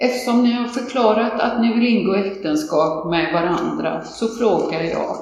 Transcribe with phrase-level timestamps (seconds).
[0.00, 5.16] Eftersom ni har förklarat att ni vill ingå äktenskap med varandra så frågar jag.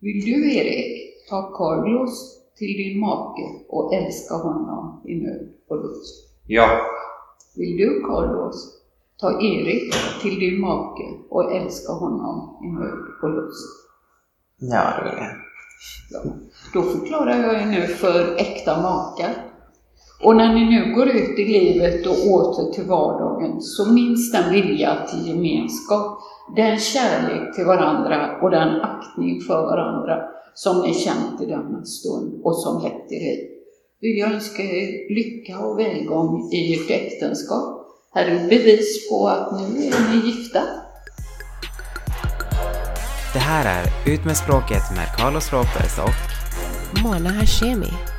[0.00, 6.28] Vill du Erik ta Carlos till din make och älska honom i nöd och lust?
[6.46, 6.68] Ja.
[7.56, 8.82] Vill du Carlos
[9.20, 13.66] ta Erik till din make och älska honom i nöd och lust?
[14.58, 15.30] Ja, det vill jag.
[16.10, 16.30] Ja.
[16.72, 19.47] Då förklarar jag er nu för äkta makar.
[20.22, 24.52] Och när ni nu går ut i livet och åter till vardagen, så minns den
[24.52, 26.18] vilja till gemenskap,
[26.56, 30.18] den kärlek till varandra och den aktning för varandra
[30.54, 33.50] som ni känt i denna stund och som lett er hit.
[34.00, 37.86] Vill jag önska er lycka och välgång i ert äktenskap.
[38.14, 40.62] Här är bevis på att nu är ni gifta.
[43.32, 48.17] Det här är Ut med språket med Carlos Ropers och Mona Hashemi.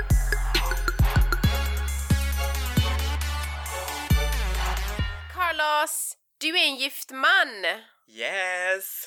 [6.51, 7.65] Du är en gift man!
[8.07, 9.05] Yes!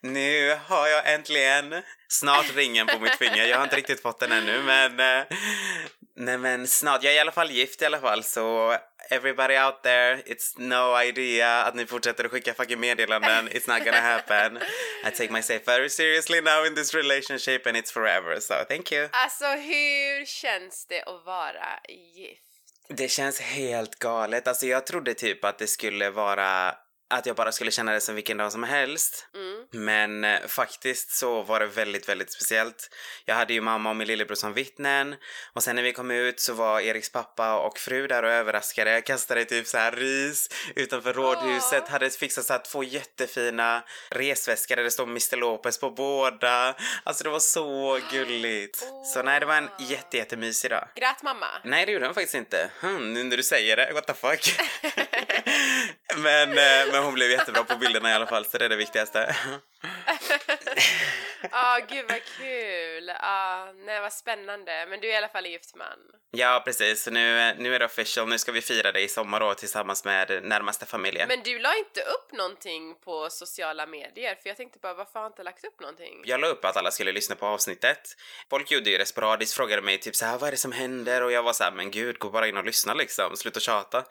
[0.00, 3.46] Nu har jag äntligen snart ringen på mitt finger.
[3.46, 5.00] Jag har inte riktigt fått den ännu men...
[5.00, 5.24] eh,
[6.16, 7.02] Nej men snart.
[7.02, 8.76] Jag är i alla fall gift i alla fall så
[9.10, 13.48] everybody out there, it's no idea att ni fortsätter att skicka fucking meddelanden.
[13.48, 14.56] It's not gonna happen.
[15.06, 19.08] I take myself very seriously now in this relationship and it's forever so thank you.
[19.12, 22.51] Alltså hur känns det att vara gift?
[22.88, 24.48] Det känns helt galet.
[24.48, 26.74] Alltså jag trodde typ att det skulle vara
[27.12, 29.26] att jag bara skulle känna det som vilken dag som helst.
[29.34, 29.66] Mm.
[29.70, 32.90] Men eh, faktiskt så var det väldigt, väldigt speciellt.
[33.24, 35.14] Jag hade ju mamma och min lillebror som vittnen
[35.52, 39.00] och sen när vi kom ut så var Eriks pappa och fru där och överraskade.
[39.00, 44.82] Kastade typ så här ris utanför rådhuset, hade fixat så här två jättefina resväskor där
[44.82, 46.76] det stod Mr Lopez på båda.
[47.04, 48.78] Alltså det var så gulligt.
[49.14, 50.88] Så nej, det var en jätte, jättemysig dag.
[50.94, 51.46] Grät mamma?
[51.64, 52.70] Nej, det gjorde hon faktiskt inte.
[52.80, 54.60] Hmm, nu när du säger det, what the fuck.
[56.16, 58.76] men, eh, men hon blev jättebra på bilderna i alla fall, så det är det
[58.76, 59.36] viktigaste.
[61.50, 63.06] Ja, gud vad kul!
[63.20, 64.86] Ja, nej vad spännande.
[64.88, 65.98] Men du är i alla fall gift man.
[66.30, 67.02] ja, precis.
[67.02, 68.28] Så nu, nu är det official.
[68.28, 71.28] Nu ska vi fira det i sommar då tillsammans med närmaste familjen.
[71.28, 74.34] Men du la inte upp någonting på sociala medier?
[74.42, 76.22] För jag tänkte bara, varför har jag inte lagt upp någonting?
[76.24, 78.16] Jag la upp att alla skulle lyssna på avsnittet.
[78.50, 81.22] Folk gjorde ju det sporadiskt, frågade mig typ så här, vad är det som händer?
[81.22, 84.04] Och jag var så här, men gud, gå bara in och lyssna liksom, sluta tjata.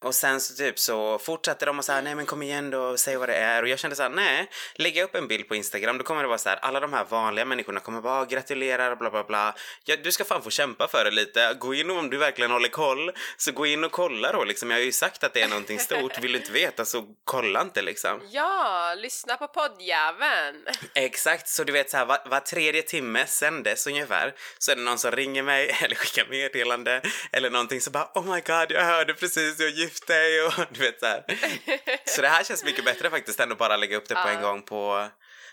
[0.00, 2.96] Och sen så typ så fortsatte de och så här, nej men kom igen då,
[2.96, 3.62] säg vad det är.
[3.62, 6.28] Och jag kände så här, nej, lägga upp en bild på Instagram, då kommer det
[6.28, 9.54] vara så här, alla de här vanliga människorna kommer bara gratulerar, bla bla bla.
[9.84, 11.56] Ja, du ska fan få kämpa för det lite.
[11.60, 14.70] Gå in om du verkligen håller koll, så gå in och kolla då liksom.
[14.70, 17.62] Jag har ju sagt att det är någonting stort, vill du inte veta så kolla
[17.62, 18.20] inte liksom.
[18.30, 20.66] Ja, lyssna på poddjäveln!
[20.94, 24.76] Exakt, så du vet så här var, var tredje timme sen dess ungefär så är
[24.76, 28.70] det någon som ringer mig eller skickar meddelande eller någonting så bara oh my god
[28.70, 31.24] jag hörde precis jag gift dig och du vet så här.
[32.04, 34.42] Så det här känns mycket bättre faktiskt än att bara lägga upp det på en
[34.42, 34.99] gång på,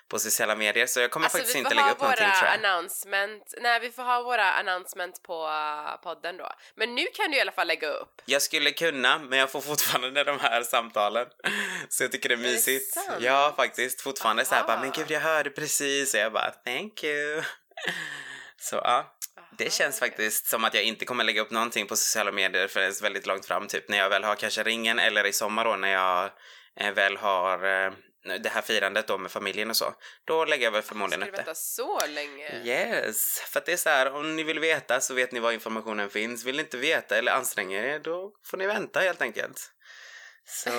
[0.08, 2.66] på sociala medier så jag kommer Alltså faktiskt inte lägga upp någonting tror jag.
[2.66, 6.50] announcement, nej vi får ha våra announcement på uh, podden då.
[6.76, 8.22] Men nu kan du i alla fall lägga upp.
[8.26, 11.28] Jag skulle kunna, men jag får fortfarande de här samtalen.
[11.90, 12.94] Så jag tycker det är mysigt.
[12.94, 13.18] sant?
[13.20, 14.02] ja, faktiskt.
[14.02, 14.82] Fortfarande så här bara, Aha.
[14.82, 16.14] men gud jag hörde precis.
[16.14, 17.44] Och jag bara, thank you.
[18.60, 19.18] Så ja,
[19.58, 22.94] det känns faktiskt som att jag inte kommer lägga upp någonting på sociala medier förrän
[23.02, 23.68] väldigt långt fram.
[23.68, 26.32] Typ när jag väl har kanske ringen eller i sommar då när jag
[26.80, 27.92] eh, väl har eh,
[28.28, 29.94] det här firandet då med familjen och så.
[30.26, 31.42] Då lägger jag väl förmodligen Ska du upp det.
[31.42, 32.64] vänta så länge?
[32.66, 35.52] Yes, för att det är så här, om ni vill veta så vet ni var
[35.52, 36.46] informationen finns.
[36.46, 39.72] Vill ni inte veta eller anstränga er, då får ni vänta helt enkelt.
[40.50, 40.70] Så,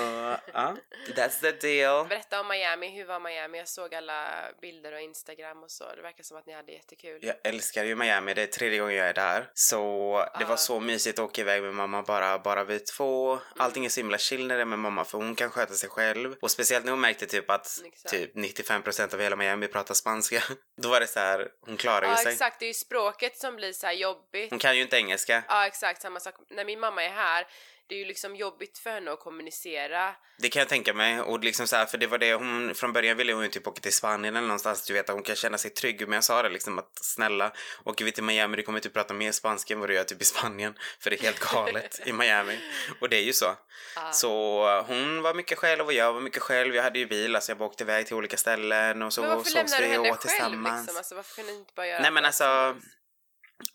[0.53, 0.75] ja,
[1.07, 2.07] that's the deal.
[2.07, 3.57] Berätta om Miami, hur var Miami?
[3.57, 4.25] Jag såg alla
[4.61, 5.95] bilder och Instagram och så.
[5.95, 7.19] Det verkar som att ni hade jättekul.
[7.25, 9.49] Jag älskar ju Miami, det är tredje gången jag är där.
[9.53, 9.77] Så
[10.39, 10.57] det var Ja.
[10.57, 13.39] så mysigt att åka iväg med mamma, bara, bara vi två.
[13.57, 15.89] Allting är så himla chill när det är med mamma för hon kan sköta sig
[15.89, 16.35] själv.
[16.41, 18.09] Och speciellt när hon märkte typ att Exakt.
[18.09, 20.43] typ 95% av hela Miami pratar spanska.
[20.81, 22.31] Då var det så här, hon klarar ju Ja sig.
[22.33, 24.49] exakt, det är ju språket som blir så här jobbigt.
[24.49, 25.43] Hon kan ju inte engelska.
[25.47, 26.35] Ja exakt, samma sak.
[26.49, 27.47] När min mamma är här,
[27.89, 30.15] det är ju liksom jobbigt för henne att kommunicera.
[30.37, 31.21] Det kan jag tänka mig.
[31.21, 33.67] Och liksom så här, för det var det hon, från början ville hon ju typ
[33.67, 36.01] åka till Spanien eller någonstans, du vet att hon kan känna sig trygg.
[36.01, 37.51] Men jag sa det liksom att snälla,
[37.83, 40.21] åker vi till Miami du kommer typ prata mer spanska än vad du gör typ
[40.21, 40.73] i Spanien.
[40.99, 42.59] För det är helt galet i Miami.
[43.01, 43.55] Och det är ju så.
[43.95, 44.11] Ja.
[44.11, 46.75] Så hon var mycket själv och jag var mycket själv.
[46.75, 49.27] Jag hade ju bil, alltså jag bara åkte iväg till olika ställen och så du
[49.27, 50.81] vi och åt själv tillsammans.
[50.81, 50.97] liksom?
[50.97, 52.81] Alltså varför kunde ni inte bara göra Nej men allt alltså?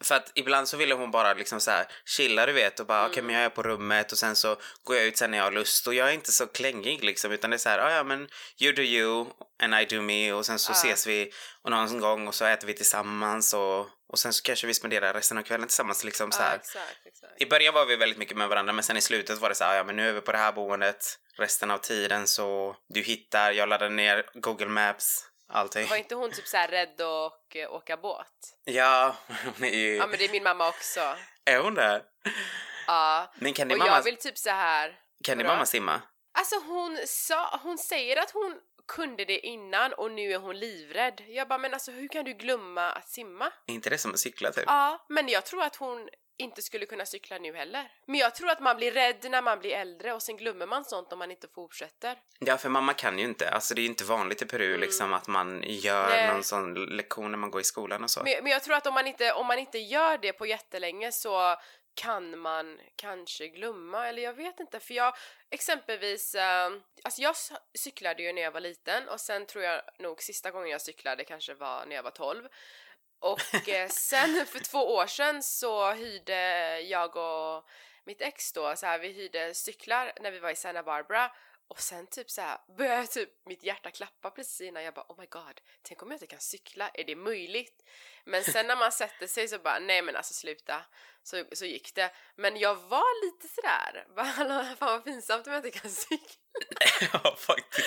[0.05, 2.99] För att ibland så ville hon bara liksom så här chilla du vet och bara
[2.99, 3.11] Mm.
[3.11, 5.45] okej men jag är på rummet och sen så går jag ut sen när jag
[5.45, 7.93] har lust och jag är inte så klängig liksom utan det är så här "Ah,
[7.97, 8.29] ja men
[8.61, 9.27] you do you
[9.63, 10.75] and I do me och sen så Ja.
[10.77, 11.33] ses vi
[11.63, 13.81] och någon gång och så äter vi tillsammans och,
[14.13, 16.57] och sen så kanske vi spenderar resten av kvällen tillsammans liksom så Ja, här.
[16.57, 17.43] exakt, exakt.
[17.43, 19.65] I början var vi väldigt mycket med varandra men sen i slutet var det så
[19.65, 22.77] här, "Ah, ja men nu är vi på det här boendet resten av tiden så
[22.89, 25.89] du hittar, jag laddar ner Google Maps, allting.
[25.89, 28.27] Var inte hon typ så här rädd att eh, åka båt?
[28.65, 29.97] Ja, hon är ju...
[29.97, 31.17] Ja men det är min mamma också.
[31.45, 32.03] Är hon det?
[32.87, 33.33] Ja.
[33.35, 34.99] Men kan Och din mamma, jag vill typ så här.
[35.25, 36.03] kan din mamma simma?
[36.39, 41.23] Alltså hon sa, hon säger att hon kunde det innan och nu är hon livrädd.
[41.29, 43.53] Jag bara men alltså hur kan du glömma att simma?
[43.67, 44.65] Är inte det som att cykla typ?
[44.67, 46.09] Ja, men jag tror att hon
[46.39, 47.93] inte skulle kunna cykla nu heller.
[48.07, 50.85] Men jag tror att man blir rädd när man blir äldre och sen glömmer man
[50.85, 52.17] sånt om man inte fortsätter.
[52.39, 53.51] Ja, för mamma kan ju inte.
[53.51, 56.17] Alltså det är ju inte vanligt i Peru liksom att man gör Mm.
[56.17, 56.33] Nej.
[56.35, 58.23] någon sån lektion när man går i skolan och så.
[58.23, 61.13] Men, men jag tror att om man, inte, om man inte gör det på jättelänge
[61.13, 61.57] så
[61.95, 65.15] kan man kanske glömma, eller jag vet inte för jag
[65.51, 66.71] exempelvis, eh,
[67.05, 67.35] alltså jag
[67.79, 71.25] cyklade ju när jag var liten och sen tror jag nog sista gången jag cyklade
[71.25, 72.49] kanske var när jag var 12
[73.19, 77.69] och eh, sen för två år sedan så hyrde jag och
[78.05, 81.31] mitt ex då så här, vi hyrde cyklar när vi var i Santa Barbara
[81.69, 85.21] och sen typ så här började typ mitt hjärta klappa precis innan jag bara oh
[85.21, 87.85] my god, tänk om jag inte kan cykla, är det möjligt?
[88.25, 90.85] Men sen när man sätter sig så bara nej men alltså sluta,
[91.23, 92.11] så, så gick det.
[92.37, 96.27] Men jag var lite sådär, bara fan vad pinsamt om jag inte kan cykla.
[97.13, 97.84] ja, faktiskt.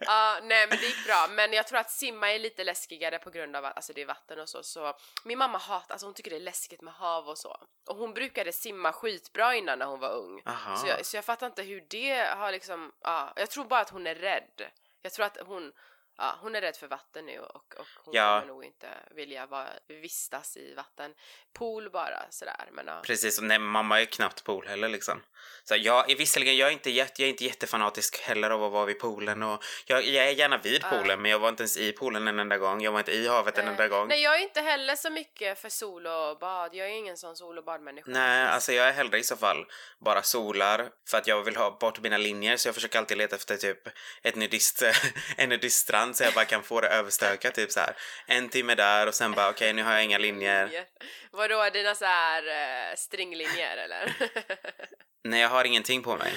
[0.00, 1.26] Ja, nej men det gick bra.
[1.30, 4.06] Men jag tror att simma är lite läskigare på grund av att alltså, det är
[4.06, 4.62] vatten och så.
[4.62, 4.94] Så
[5.24, 7.56] min mamma hatar, alltså hon tycker det är läskigt med hav och så.
[7.86, 10.42] Och hon brukade simma skitbra innan när hon var ung.
[10.46, 10.76] Aha.
[10.76, 13.90] Så jag, så jag fattar inte hur det har liksom, ja, jag tror bara att
[13.90, 14.70] hon är rädd.
[15.02, 15.72] Jag tror att hon,
[16.20, 18.40] ja, hon är rädd för vatten nu och, och hon Ja.
[18.40, 21.14] kommer nog inte vilja vara, vistas i vatten.
[21.58, 23.00] Pool bara sådär, men ja.
[23.04, 25.22] Precis, och nej, mamma är knappt pool heller liksom.
[25.64, 28.72] Så jag är visserligen, jag är inte, jätte, jag är inte jättefanatisk heller av att
[28.72, 31.76] vara vid poolen och jag, jag är gärna vid poolen men jag var inte ens
[31.76, 33.72] i poolen en enda gång, jag var inte i havet en Nej.
[33.72, 34.08] enda gång.
[34.08, 36.74] Nej, jag är inte heller så mycket för sol och bad.
[36.74, 38.10] Jag är ingen sån sol och badmänniska.
[38.10, 39.66] Nej, alltså jag är hellre i så fall
[39.98, 43.36] bara solar för att jag vill ha bort mina linjer så jag försöker alltid leta
[43.36, 43.88] efter typ
[44.22, 44.82] ett nudist,
[45.36, 47.96] en nudiststrand så jag bara kan få det överstökat typ så här.
[48.26, 50.86] En timme där och sen bara okej nu har jag inga linjer.
[51.30, 54.14] Vadå, dina så här uh, stringlinjer eller?
[55.24, 56.32] Nej jag har ingenting på mig.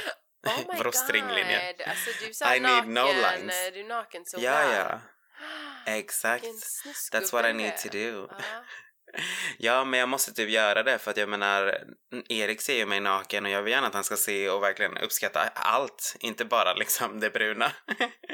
[0.47, 1.75] oh Vadå stringlinjer?
[1.89, 3.67] alltså du såhär I need naken, no lines.
[3.67, 5.01] eh, du är naken så Ja ja,
[5.93, 6.45] exakt.
[7.11, 8.27] That's what I need to do.
[8.31, 8.63] Ja.
[9.57, 11.77] Ja, men jag måste typ göra det för att jag menar,
[12.29, 14.97] Erik ser ju mig naken och jag vill gärna att han ska se och verkligen
[14.97, 17.71] uppskatta allt, inte bara liksom det bruna.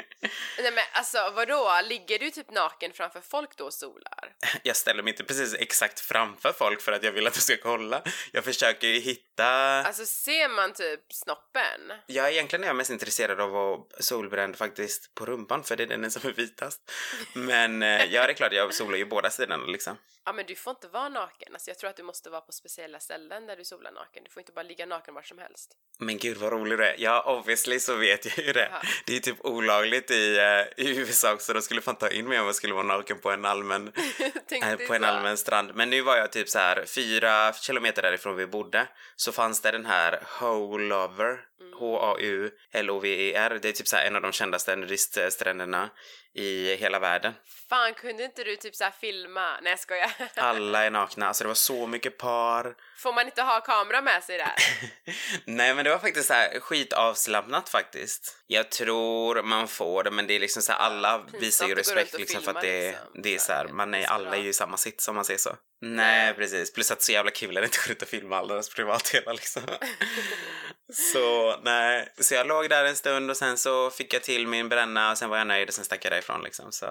[0.58, 4.34] Nej men alltså vadå, ligger du typ naken framför folk då och solar?
[4.64, 7.58] Jag ställer mig inte precis exakt framför folk för att jag vill att de ska
[7.58, 8.02] kolla.
[8.32, 9.46] Jag försöker ju hitta...
[9.84, 11.94] Alltså ser man typ snoppen?
[12.08, 15.84] Jag egentligen är jag mest intresserad av att vara solbränd faktiskt på rumpan för det
[15.84, 16.92] är den som är vitast.
[17.34, 19.98] Men eh, ja, det är klart, jag solar ju båda sidorna liksom.
[20.30, 22.52] Ja men du får inte vara naken, alltså jag tror att du måste vara på
[22.52, 24.24] speciella ställen där du solar naken.
[24.24, 25.72] Du får inte bara ligga naken var som helst.
[26.00, 26.96] Men gud vad rolig du är.
[26.98, 28.70] Ja, obviously så vet jag ju det.
[28.72, 28.82] Ja.
[29.06, 31.54] Det är typ olagligt i, eh, i USA också.
[31.54, 33.88] De skulle fan ta in mig om jag skulle vara naken på en allmän,
[34.52, 35.08] eh, på en så.
[35.08, 35.72] allmän strand.
[35.76, 38.88] Men nu var jag typ så här fyra kilometer därifrån vi bodde.
[39.16, 41.40] Så fanns det den här Haulover, Mm.
[41.80, 43.60] H-A-U-L-O-V-E-R.
[43.62, 45.90] Det är typ så en av de kändaste nudiststränderna
[46.34, 47.34] i hela världen.
[47.70, 49.60] Fan kunde inte du typ såhär filma?
[49.62, 50.12] Nej jag skojar.
[50.36, 51.28] Alla är nakna.
[51.28, 52.76] Alltså det var så mycket par.
[52.98, 54.54] Får man inte ha kamera med sig där?
[55.46, 58.38] Nej men det var faktiskt så här skitavslappnat faktiskt.
[58.48, 61.76] Jag tror man får det men det är liksom så här, alla pinsamt visar ju
[61.76, 63.22] respekt liksom för att det, är- liksom.
[63.22, 65.26] det är Så så här, man är, alla är ju i samma sits om man
[65.26, 65.56] säger så.
[65.82, 68.38] Nej precis, plus att så jävla kul är det inte att gå runt och filma
[68.38, 69.62] alla deras privatdelar liksom.
[70.94, 74.70] så nej, så jag låg där en stund och sen så fick jag till min
[74.70, 76.86] bränna och sen var jag nöjd och sen stack jag därifrån liksom så.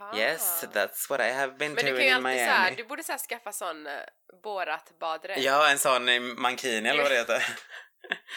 [0.00, 0.18] Aha.
[0.18, 2.76] Yes, that's what I have been Men du doing kan ju in alltid såhär, Miami.
[2.76, 3.92] du borde såhär skaffa sån uh,
[4.42, 5.40] borat baddräkt.
[5.40, 7.46] Ja, en sån eh, mankini eller vad det heter.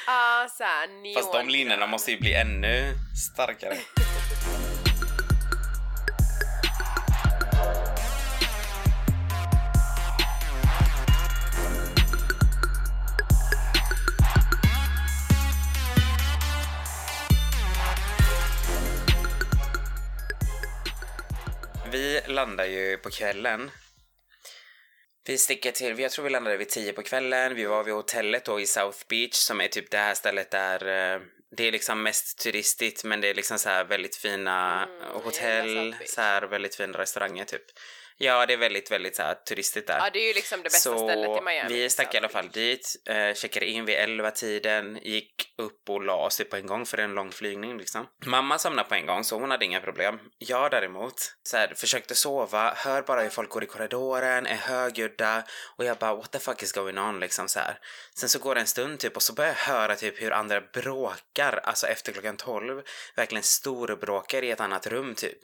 [0.07, 1.15] Ah, såhär neon.
[1.15, 2.93] Fast de linnena måste ju bli ännu
[3.35, 3.77] starkare.
[22.27, 23.71] Vi landar ju på kvällen.
[25.25, 27.55] Vi sticker till, jag tror vi landade vid tio på kvällen.
[27.55, 31.13] Vi var vid hotellet då i South Beach som är typ det här stället där
[31.15, 31.21] eh,
[31.57, 35.95] det är liksom mest turistigt men det är liksom så här väldigt fina Mm, hotell,
[36.05, 37.65] så här väldigt fina restauranger typ.
[38.23, 39.97] Ja, det är väldigt, väldigt så här, turistigt där.
[39.97, 41.73] Ja, det är ju liksom det bästa så stället i Miami.
[41.73, 46.15] vi stack i alla fall dit, eh, checkade in vid 11-tiden, gick upp och la
[46.15, 48.07] oss på en gång för en lång flygning liksom.
[48.25, 50.19] Mamma somnade på en gång så hon hade inga problem.
[50.37, 51.13] Jag däremot,
[51.43, 55.43] så här, försökte sova, hör bara hur folk går i korridoren, är högljudda
[55.77, 57.79] och jag bara what the fuck is going on liksom så här.
[58.19, 60.61] Sen så går det en stund typ och så börjar jag höra typ hur andra
[60.61, 62.81] bråkar, alltså efter klockan 12,
[63.15, 65.39] verkligen storbråkar i ett annat rum typ.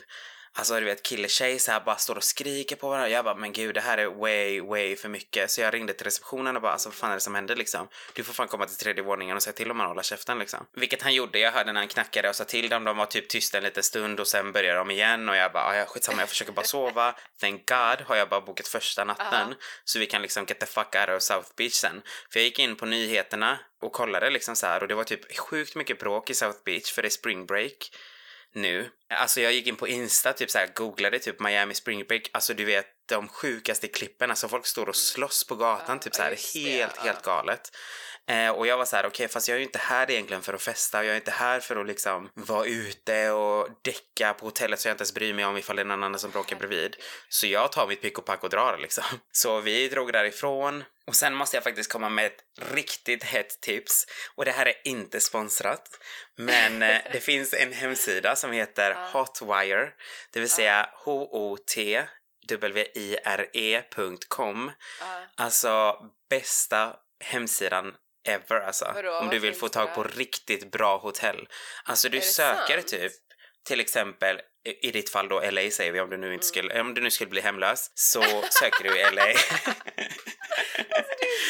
[0.58, 3.10] Alltså du vet kille tjej så här bara står och skriker på varandra.
[3.10, 5.52] Jag bara men gud det här är way way för mycket.
[5.52, 7.88] Så jag ringde till receptionen och bara alltså vad fan är det som händer liksom?
[8.14, 10.66] Du får fan komma till tredje våningen och säga till om man håller käften liksom.
[10.76, 11.40] Vilket han gjorde.
[11.40, 12.84] Jag hörde när han knackade och sa till dem.
[12.84, 15.64] De var typ tysta en liten stund och sen började de igen och jag bara
[15.64, 17.16] "Ah, ja skitsamma jag försöker bara sova.
[17.40, 19.56] Thank God har jag bara bokat första natten.
[19.84, 22.02] Så vi kan liksom get the fuck out of South Beach sen.
[22.32, 25.38] För jag gick in på nyheterna och kollade liksom så här och det var typ
[25.38, 27.92] sjukt mycket bråk i South Beach för det är spring break
[28.56, 28.89] nu.
[29.13, 32.54] Alltså jag gick in på Insta, typ så här, googlade typ Miami Spring Break, alltså
[32.54, 36.25] du vet de sjukaste klippen, alltså folk står och slåss på gatan, typ så ja,
[36.25, 37.72] här, just det, helt, helt galet.
[38.29, 40.53] Eh, och jag var så här, okej fast jag är ju inte här egentligen för
[40.53, 44.79] att festa, jag är inte här för att liksom vara ute och däcka på hotellet
[44.79, 46.96] så jag inte ens bryr mig om ifall det är någon annan som bråkar bredvid.
[47.29, 49.03] Så jag tar mitt pick och pack och drar liksom.
[49.31, 54.05] Så vi drog därifrån och sen måste jag faktiskt komma med ett riktigt hett tips.
[54.36, 56.00] Och det här är inte sponsrat.
[56.36, 59.91] Men eh, det finns en hemsida som heter Hotwire.
[60.34, 62.03] Det vill säga H-O-T
[62.48, 63.51] W-I-R-E.com.
[65.00, 65.05] Ja.
[65.36, 65.96] Alltså
[66.29, 67.93] bästa hemsidan
[68.27, 68.91] ever alltså.
[68.96, 69.12] Vadå?
[69.12, 69.93] Om du vill få tag det?
[69.96, 71.48] på riktigt bra hotell.
[71.84, 72.88] Alltså du Är det söker sant?
[72.88, 73.12] typ
[73.67, 74.41] till exempel
[74.81, 76.34] i- ditt fall då LA säger vi om du nu Mm.
[76.34, 78.22] inte skulle, om du nu skulle bli hemlös så
[78.60, 79.27] söker du i LA.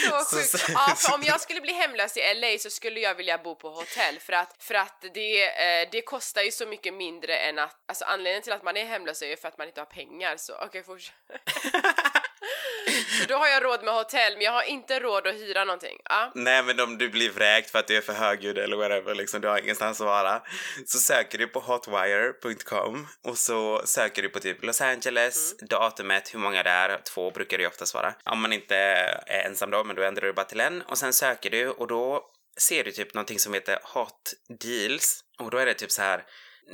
[0.10, 0.50] Så Så- sjukt.
[0.50, 3.56] så- Ja, för om jag skulle bli hemlös i LA så skulle jag vilja bo
[3.56, 5.44] på hotell för att, för att det,
[5.82, 8.86] eh, det kostar ju så mycket mindre än att, alltså anledningen till att man är
[8.86, 11.14] hemlös är ju för att man inte har pengar så okej fortsätt.
[13.18, 15.98] så då har jag råd med hotell men jag har inte råd att hyra någonting.
[16.10, 16.32] Ja.
[16.36, 19.42] Nej men om du blir vräkt för att du är för högljudd eller whatever, liksom,
[19.42, 20.42] du har ingenstans att vara.
[20.86, 25.68] Så söker du på hotwire.com och så söker du på typ Los Angeles, Mm.
[25.70, 28.14] datumet, hur många det är, två brukar det ju oftast vara.
[28.26, 31.14] Om man inte är ensam då, men då ändrar du bara till en och sen
[31.14, 32.24] söker du och då
[32.58, 36.24] ser du typ någonting som heter Hot Deals och då är det typ så här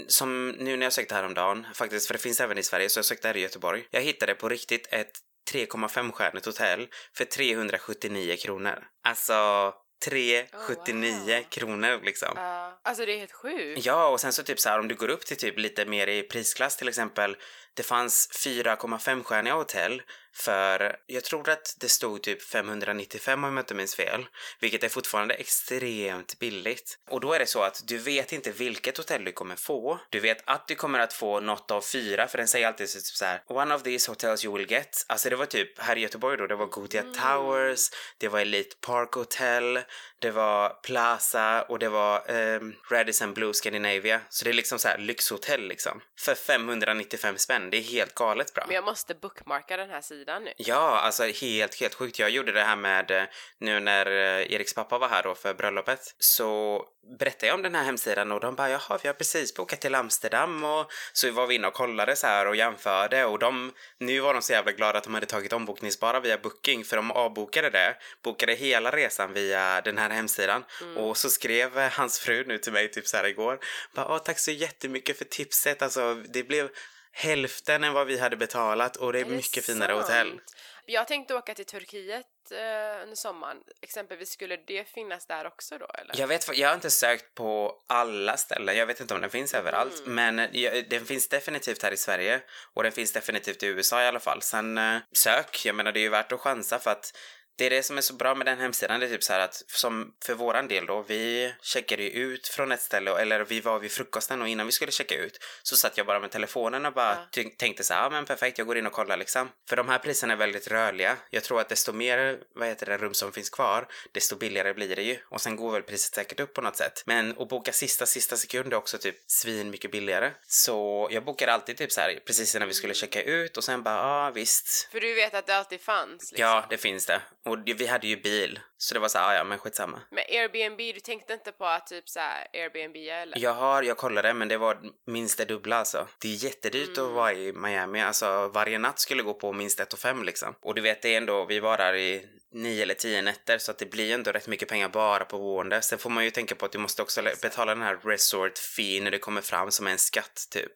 [0.07, 3.05] som nu när jag sökte häromdagen, faktiskt, för det finns även i Sverige, så jag
[3.05, 3.88] sökte här i Göteborg.
[3.91, 5.12] Jag hittade på riktigt ett
[5.51, 8.83] 3,5-stjärnigt hotell för 379 kronor.
[9.03, 9.73] Alltså
[10.05, 11.43] 379 Oh, wow.
[11.50, 12.33] kronor liksom.
[12.35, 12.79] Ja.
[12.83, 13.85] alltså det är helt sjukt.
[13.85, 16.07] Ja, och sen så typ så här om du går upp till typ lite mer
[16.07, 17.38] i prisklass till exempel.
[17.73, 20.01] Det fanns 4,5-stjärniga hotell
[20.34, 24.25] för, jag tror att det stod typ 595 om jag inte minns fel.
[24.60, 26.98] Vilket är fortfarande extremt billigt.
[27.10, 30.00] Och då är det så att du vet inte vilket hotell du kommer få.
[30.10, 33.04] Du vet att du kommer att få något av fyra, för den säger alltid typ
[33.04, 33.42] så här.
[33.48, 35.06] One of these hotels you will get.
[35.08, 38.75] Alltså det var typ här i Göteborg då, det var Gothia Towers, det var Elite
[38.82, 39.80] Park Hotel,
[40.20, 44.22] det var Plaza och det var ehm, Radisson Blue Scandinavia.
[44.30, 46.02] Så det är liksom så här lyxhotell liksom.
[46.20, 48.63] För 595 spänn, det är helt galet bra.
[48.68, 50.53] Men jag måste bookmarka den här sidan nu.
[50.58, 52.20] Ja, alltså helt, helt sjukt.
[52.20, 53.24] Jag gjorde det här med eh,
[53.60, 56.15] nu när eh, Eriks pappa var här då för bröllopet.
[56.20, 56.82] Så
[57.20, 59.96] berättade jag om den här hemsidan och de bara jaha, vi har precis bokat till
[59.96, 64.20] Amsterdam och så var vi inne och kollade så här och jämförde och de, nu
[64.20, 67.70] var de så jävla glada att de hade tagit ombokningsbara via Booking för de avbokade
[67.70, 70.63] det, bokade hela resan via den här hemsidan
[70.96, 73.60] och så skrev eh, hans fru nu till mig typ så här igår,
[73.94, 76.70] bara tack så jättemycket för tipset, alltså det blev
[77.13, 80.01] hälften än vad vi hade betalat och det är, Är det mycket finare sant?
[80.03, 80.39] hotell.
[80.86, 82.58] Jag tänkte åka till Turkiet eh,
[83.03, 83.58] under sommaren.
[83.82, 86.20] Exempelvis, skulle det finnas där också då eller?
[86.20, 89.53] Jag vet, jag har inte sökt på alla ställen, jag vet inte om den finns
[89.53, 90.36] överallt, Mm.
[90.36, 92.41] men jag, den finns definitivt här i Sverige
[92.74, 94.41] och den finns definitivt i USA i alla fall.
[94.41, 97.17] Sen eh, sök, jag menar det är ju värt att chansa för att
[97.57, 99.39] det är det som är så bra med den hemsidan, det är typ så här
[99.39, 103.60] att som för våran del då, vi checkade ju ut från ett ställe, eller vi
[103.60, 106.86] var vid frukosten och innan vi skulle checka ut så satt jag bara med telefonen
[106.86, 107.27] och bara Ja.
[107.31, 109.50] tänk- tänkte så här, ja men perfekt, jag går in och kollar liksom.
[109.69, 111.17] För de här priserna är väldigt rörliga.
[111.29, 114.95] Jag tror att desto mer, vad heter det, rum som finns kvar, desto billigare blir
[114.95, 115.17] det ju.
[115.29, 117.03] Och sen går väl priset säkert upp på något sätt.
[117.05, 120.31] Men att boka sista, sista sekund är också typ svin mycket billigare.
[120.48, 123.83] Så jag bokade alltid typ så här precis innan vi skulle checka ut och sen
[123.83, 124.89] bara, ja ah, visst.
[124.91, 126.48] För du vet att det alltid fanns liksom.
[126.48, 127.22] Ja, det finns det.
[127.45, 128.59] Och vi hade ju bil.
[128.84, 130.02] Så det var så här, "Ah, ja men skitsamma.
[130.12, 133.40] Men Airbnb, du tänkte inte på att typ så här Airbnb eller?
[133.40, 136.08] Jag har, jag kollade men det var minst det dubbla alltså.
[136.22, 137.10] Det är jättedyrt Mm.
[137.10, 138.02] att vara i Miami.
[138.02, 140.56] Alltså varje natt skulle gå på minst ett och fem liksom.
[140.62, 143.72] Och du vet det är ändå, vi var där i nio eller tio nätter så
[143.72, 145.82] att det blir ändå rätt mycket pengar bara på boende.
[145.82, 149.02] Sen får man ju tänka på att du måste också betala den här resort fee
[149.02, 150.72] när det kommer fram som är en skatt typ.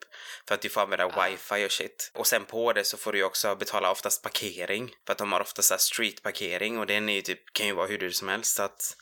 [0.48, 2.12] För att du får använda wifi och shit.
[2.14, 4.96] Och sen på det så får du ju också betala oftast parkering.
[5.06, 7.74] För att de har ofta så här streetparkering och den är ju typ, kan ju
[7.74, 8.98] vara hur hur dyr som helst så att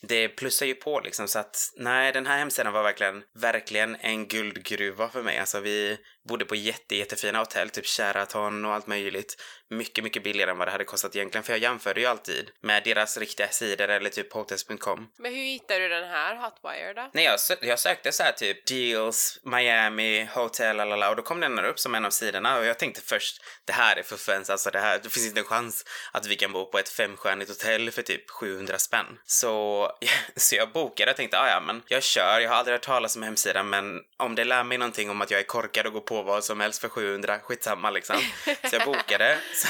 [0.00, 4.26] det plussar ju på liksom så att nej den här hemsidan var verkligen, verkligen en
[4.26, 5.38] guldgruva för mig.
[5.38, 9.36] Alltså vi bodde på jätte, jättefina hotell, typ Sheraton och allt möjligt.
[9.70, 12.84] Mycket, mycket billigare än vad det hade kostat egentligen för jag jämförde ju alltid med
[12.84, 15.08] deras riktiga sidor eller typ hotels.com.
[15.18, 17.10] Men hur hittade du den här Hotwire då?
[17.12, 21.40] Nej, jag, sö- jag sökte så här typ deals, Miami, hotel, lalala, och då kom
[21.40, 24.16] den här upp som en av sidorna och jag tänkte först det här är för
[24.16, 26.88] fans, alltså det här, det finns inte en chans att vi kan bo på ett
[26.88, 29.06] femstjärnigt hotell för typ 700 spänn.
[29.26, 29.86] Så,
[30.36, 33.16] så jag bokade och tänkte, ah, ja men jag kör, jag har aldrig hört talas
[33.16, 36.00] om hemsidan men om det lär mig någonting om att jag är korkad och går
[36.00, 38.16] på vad som helst för 700, skitsamma liksom.
[38.44, 39.68] Så jag bokade, så,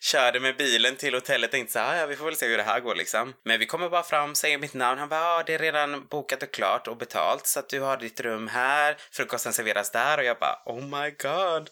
[0.00, 2.46] körde med bilen till hotellet och tänkte så här, "Ah, ja vi får väl se
[2.46, 3.34] hur det här går liksom.
[3.44, 6.42] Men vi kommer bara fram, säger mitt namn, han bara, ja det är redan bokat
[6.42, 10.24] och klart och betalt så att du har ditt rum här, frukosten serveras där och
[10.24, 11.70] jag bara, oh my god.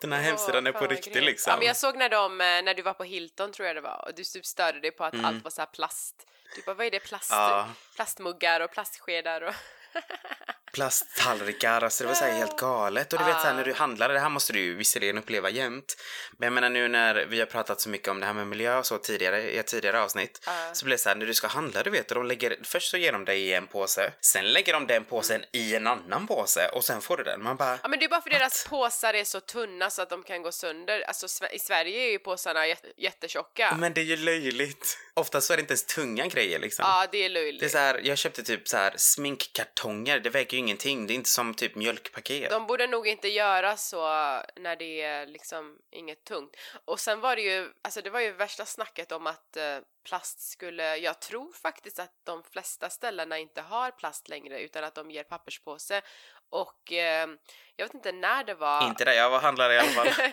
[0.00, 1.50] Den här hemsidan är på riktigt liksom.
[1.50, 3.80] Ja, men jag såg när de, eh, när du var på Hilton tror jag det
[3.80, 5.24] var, och du typ störde dig på att Mm.
[5.24, 6.14] allt var så här plast.
[6.54, 7.00] Du bara, vad är det?
[7.00, 7.30] Plast?
[7.30, 7.68] Ja.
[7.96, 9.54] Plastmuggar och plastskedar och...
[10.76, 13.12] plasttallrikar, alltså det var så här helt galet.
[13.12, 15.50] Och du vet så här, när du handlar, det här måste du ju visserligen uppleva
[15.50, 15.96] jämt.
[16.38, 18.78] Men jag menar nu när vi har pratat så mycket om det här med miljö
[18.78, 20.52] och så tidigare, i ett tidigare avsnitt, Ja.
[20.72, 22.96] så blir det så här, när du ska handla, du vet, de lägger, först så
[22.96, 26.68] ger de dig i en påse, sen lägger de den påsen i en annan påse
[26.68, 27.42] och sen får du den.
[27.42, 30.10] Man bara, Ja men det är bara för deras påsar är så tunna så att
[30.10, 31.00] de kan gå sönder.
[31.00, 33.76] Alltså i Sverige är ju påsarna jät- jättetjocka.
[33.78, 34.98] men det är ju löjligt.
[35.14, 36.84] Oftast så är det inte ens tunga grejer liksom.
[36.88, 37.60] Ja, det är löjligt.
[37.60, 41.12] Det är så här, jag köpte typ så här sminkkartonger, det väger ju ingenting, det
[41.12, 42.50] är inte som typ mjölkpaket.
[42.50, 44.00] De borde nog inte göra så
[44.56, 46.56] när det är liksom inget tungt.
[46.84, 50.40] Och sen var det ju, alltså det var ju värsta snacket om att eh, plast
[50.40, 55.10] skulle, jag tror faktiskt att de flesta ställena inte har plast längre utan att de
[55.10, 56.02] ger papperspåse.
[56.50, 57.28] Och eh,
[57.76, 58.88] jag vet inte när det var.
[58.88, 60.08] Inte där jag var handlare i alla fall.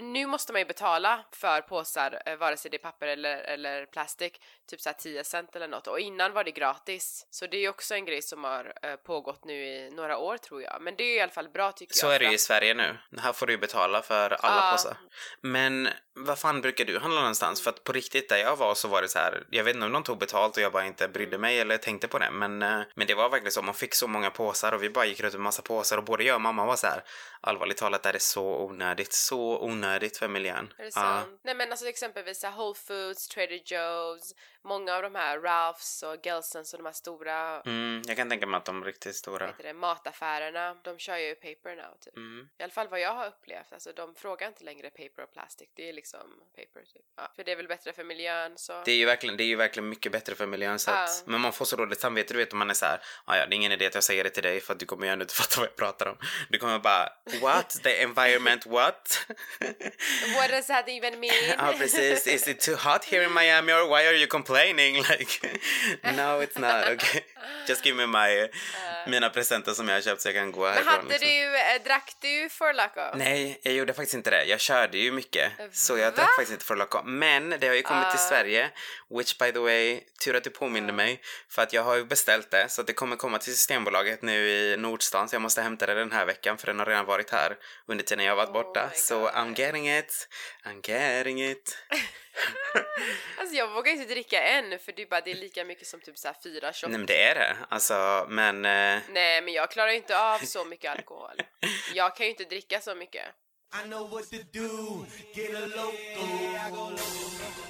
[0.00, 3.86] nu måste man ju betala för påsar, eh, vare sig det är papper eller, eller
[3.86, 5.86] plastik, typ såhär 10 cent eller något.
[5.86, 7.26] Och innan var det gratis.
[7.30, 10.38] Så det är ju också en grej som har eh, pågått nu i några år
[10.38, 10.82] tror jag.
[10.82, 12.14] Men det är i alla fall bra tycker Så jag.
[12.14, 12.96] är det ju i Sverige nu.
[13.18, 14.72] Här får du ju betala för alla Ja.
[14.72, 14.96] påsar.
[15.40, 17.62] Men vad fan brukar du handla någonstans?
[17.62, 19.46] För att på riktigt där jag var så var det så här.
[19.50, 22.08] Jag vet inte om de tog betalt och jag bara inte brydde mig eller tänkte
[22.08, 22.30] på det.
[22.30, 23.62] Men, eh, men det var verkligen så.
[23.62, 26.24] Man fick så många påsar och vi bara gick runt med massa påsar och både
[26.24, 27.02] jag och mamma var så här.
[27.40, 29.12] Allvarligt talat, det här är så onödigt.
[29.12, 29.83] Så onödigt
[30.18, 30.74] för miljön.
[30.78, 30.90] Är det Ja.
[30.90, 31.40] sant?
[31.44, 36.16] Nej men alltså exempelvis så Whole Foods, Trader Joe's, många av de här Ralphs och
[36.26, 39.46] Gelsons och de här stora Mm, jag kan tänka mig att de är riktigt stora.
[39.46, 42.16] heter det, mataffärerna, de kör ju paper now typ.
[42.16, 42.48] Mm.
[42.58, 45.68] I alla fall vad jag har upplevt, alltså de frågar inte längre paper och plastic,
[45.74, 46.20] det är liksom
[46.56, 47.02] paper typ.
[47.16, 48.82] Ja, för det är väl bättre för miljön så.
[48.84, 51.22] Det är ju verkligen, det är ju verkligen mycket bättre för miljön så att, Ja.
[51.32, 53.46] Men man får så dåligt samvete, du vet om man är så här, "Ah, ja
[53.46, 55.12] det är ingen idé att jag säger det till dig för att du kommer ju
[55.12, 56.18] ändå inte fatta vad jag pratar om.
[56.48, 57.08] Du kommer bara,
[57.40, 57.70] what?
[57.82, 59.26] The environment what?
[60.36, 61.32] What does that even mean?
[61.48, 65.02] ja precis, is it too hot here in Miami or why are you complaining?
[65.04, 65.62] Like,
[66.16, 67.24] no it's not, okay.
[67.68, 68.48] Just give me my,
[69.06, 70.92] mina presenter som jag har köpt så jag kan gå Men härifrån.
[70.94, 71.28] hade liksom.
[71.28, 73.00] du, eh, drack du för Loco?
[73.16, 74.44] Nej, jag gjorde faktiskt inte det.
[74.44, 75.52] Jag körde ju mycket.
[75.72, 76.16] Så jag Va?
[76.16, 77.02] drack faktiskt inte för Loco.
[77.04, 78.28] Men det har ju kommit till Ah.
[78.28, 78.70] Sverige.
[79.18, 81.20] Which by the way, tur att du påminde mig.
[81.50, 82.68] För att jag har ju beställt det.
[82.68, 85.28] Så att det kommer komma till Systembolaget nu i Nordstan.
[85.28, 86.58] Så jag måste hämta det den här veckan.
[86.58, 87.56] För den har redan varit här
[87.88, 88.90] under tiden jag har varit Oh borta.
[88.94, 89.28] Så God.
[89.30, 90.28] I'm getting it.
[90.64, 91.78] I'm getting it.
[93.38, 96.00] Alltså jag vågar inte dricka en för det är bara det är lika mycket som
[96.00, 96.82] typ så här fyra shots.
[96.82, 97.56] Nej men det är det.
[97.68, 98.56] Alltså, men...
[98.64, 101.42] Eh, Nej men jag klarar inte av så mycket alkohol.
[101.94, 103.24] Jag kan ju inte dricka så mycket.
[103.74, 105.04] I know what to do.
[105.34, 105.90] Get a loco.
[105.90, 107.02] I go loco,
[107.42, 107.64] loco,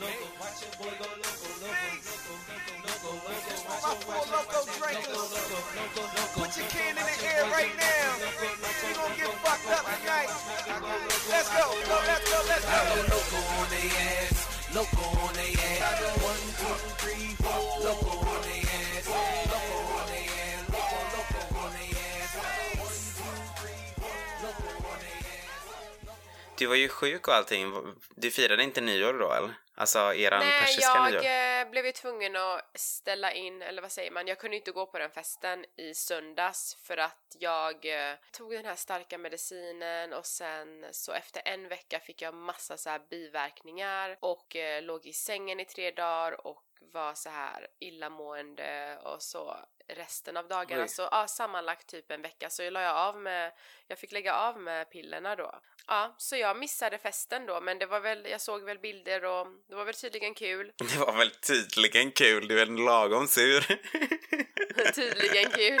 [0.00, 0.26] loco.
[0.40, 2.34] Watch your boy go loco, loco, loco,
[2.82, 3.22] loco, loco.
[3.70, 5.14] Watch your your loco drinkers.
[5.14, 6.40] Loco, loco, loco.
[6.40, 8.63] Put your can in the air right now.
[8.94, 10.30] We gonna get fucked up tonight.
[11.28, 12.70] Let's go, go, let's go, let's go.
[12.70, 14.38] I go loco on they ass,
[14.70, 15.82] loco on they ass.
[15.82, 17.33] I go one, two, three,
[26.58, 27.94] Du var ju sjuk och allting.
[28.16, 29.54] Du firade inte nyår då eller?
[29.76, 31.24] Alltså eran Nej, persiska jag nyår?
[31.24, 34.86] eh, blev ju tvungen att ställa in, eller vad säger man, jag kunde inte gå
[34.86, 40.26] på den festen i söndags för att jag eh, tog den här starka medicinen och
[40.26, 45.12] sen så efter en vecka fick jag massa så här biverkningar och eh, låg i
[45.12, 46.62] sängen i tre dagar och
[46.92, 49.56] var så här illamående och så
[49.88, 50.82] resten av dagarna.
[50.82, 50.88] Oj.
[50.88, 53.52] Så ja, sammanlagt typ en vecka så jag la jag av med,
[53.88, 55.60] jag fick lägga av med pillerna då.
[55.86, 59.46] Ja, så jag missade festen då men det var väl, jag såg väl bilder och
[59.68, 60.72] det var väl tydligen kul.
[60.78, 63.60] Det var väl tydligen kul, du är en lagom sur.
[64.94, 65.80] tydligen kul.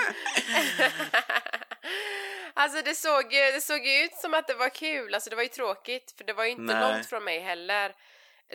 [2.54, 5.48] alltså det såg, det såg ut som att det var kul, alltså det var ju
[5.48, 6.92] tråkigt för det var ju inte Nej.
[6.92, 7.94] långt från mig heller.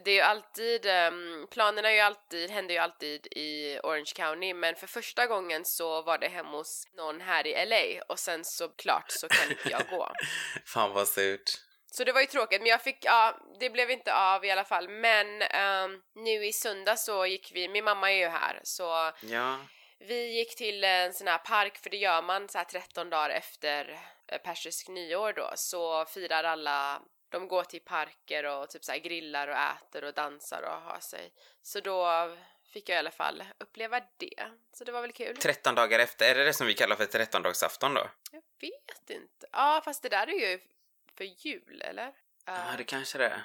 [0.03, 4.53] Det är ju alltid, um, planerna är ju alltid, händer ju alltid i Orange County
[4.53, 8.45] men för första gången så var det hemma hos någon här i LA och sen
[8.45, 10.11] så klart så kan inte jag gå.
[10.65, 11.49] Fan vad surt.
[11.91, 14.63] Så det var ju tråkigt, men jag fick, ja, det blev inte av i alla
[14.63, 14.89] fall.
[14.89, 19.59] Men ehm, nu i söndag så gick vi, min mamma är ju här, så Ja.
[19.99, 23.29] vi gick till en sån här park, för det gör man så här 13 dagar
[23.29, 28.93] efter eh, persisk nyår då, så firar alla, de går till parker och typ så
[28.93, 31.33] grillar och äter och dansar och har sig.
[31.61, 32.31] Så då
[32.73, 34.51] fick jag i alla fall uppleva det.
[34.73, 35.37] Så det var väl kul.
[35.37, 38.09] 13 dagar efter, är det det som vi kallar för 13-dagsafton då?
[38.31, 39.47] Jag vet inte.
[39.51, 40.59] Ja, fast det där är ju
[41.17, 42.13] för jul, eller?
[42.45, 43.41] Ja, Eh, det kanske det är.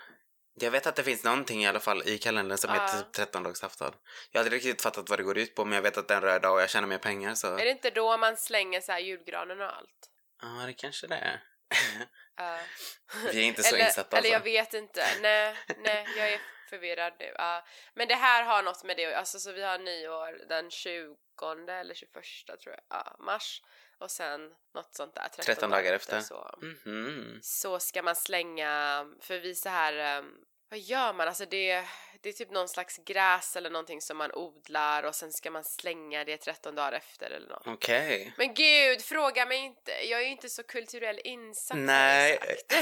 [0.61, 2.83] Jag vet att det finns någonting i alla fall i kalendern som Ja.
[2.83, 3.95] heter typ 13-dagsafton.
[4.31, 6.19] Jag hade riktigt fattat vad det går ut på, men jag vet att det är
[6.19, 7.59] en röd dag och jag tjänar mer pengar så...
[7.59, 10.11] Är det inte då man slänger så här julgranen och allt?
[10.43, 11.43] Ja, det kanske det är.
[13.33, 14.51] Vi är inte så eller, insatta Eller jag alltså.
[14.51, 15.07] vet inte.
[15.23, 17.35] Nej, nej, jag är förvirrad nu.
[17.39, 17.65] Ja.
[17.95, 21.17] Men det här har något med det alltså så vi har nyår den 20
[21.69, 22.15] eller 21
[22.63, 23.63] tror jag, ja, mars.
[23.99, 26.21] Och sen något sånt där, 13, 13 dagar efter.
[26.21, 27.39] Så, Mhm.
[27.43, 31.29] så ska man slänga, för vi så här, um, vad gör man?
[31.29, 31.85] Alltså det,
[32.21, 35.65] det är typ någon slags gräs eller någonting som man odlar och sen ska man
[35.65, 37.67] slänga det 13 dagar efter eller något.
[37.67, 38.33] Okej.
[38.37, 39.93] Men gud, fråga mig inte.
[40.11, 41.77] Jag är ju inte så kulturell insatt.
[41.81, 42.39] Nej.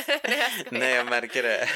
[0.07, 0.73] jag.
[0.73, 1.69] Nej, jag märker det.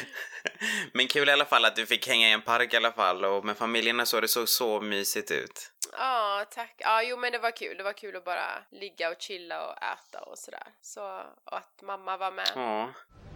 [0.92, 3.24] Men kul i alla fall att du fick hänga i en park i alla fall
[3.24, 5.72] och med familjen och så, det såg så mysigt ut.
[5.92, 6.74] Ja, tack.
[6.78, 7.76] Ja, jo men det var kul.
[7.76, 10.66] Det var kul att bara ligga och chilla och äta och sådär.
[10.82, 12.52] Så, och att mamma var med.
[12.54, 12.92] Ja.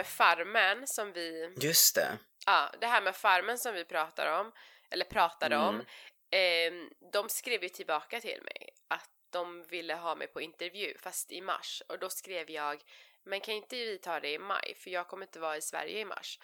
[0.00, 1.54] med farmen som vi...
[1.60, 2.18] Just det.
[2.46, 4.52] Ja, det här med farmen som vi pratar om,
[4.90, 5.68] eller pratade Mm.
[5.68, 5.84] om.
[6.30, 11.32] ehm, de skrev ju tillbaka till mig att de ville ha mig på intervju, fast
[11.32, 11.82] i mars.
[11.88, 12.82] Och då skrev jag,
[13.24, 14.74] men kan inte vi ta det i maj?
[14.78, 16.38] För jag kommer inte vara i Sverige i mars.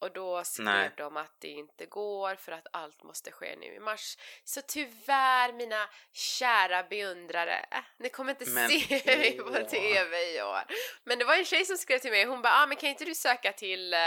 [0.00, 0.90] Och då skrev Nej.
[0.96, 4.16] de att det inte går för att allt måste ske nu i mars.
[4.44, 10.42] Så tyvärr mina kära beundrare, äh, ni kommer inte Men, se mig på TV i
[10.42, 10.62] år.
[11.04, 13.04] Men det var en tjej som skrev till mig, hon bara ah, men kan inte
[13.04, 14.00] du söka till eh,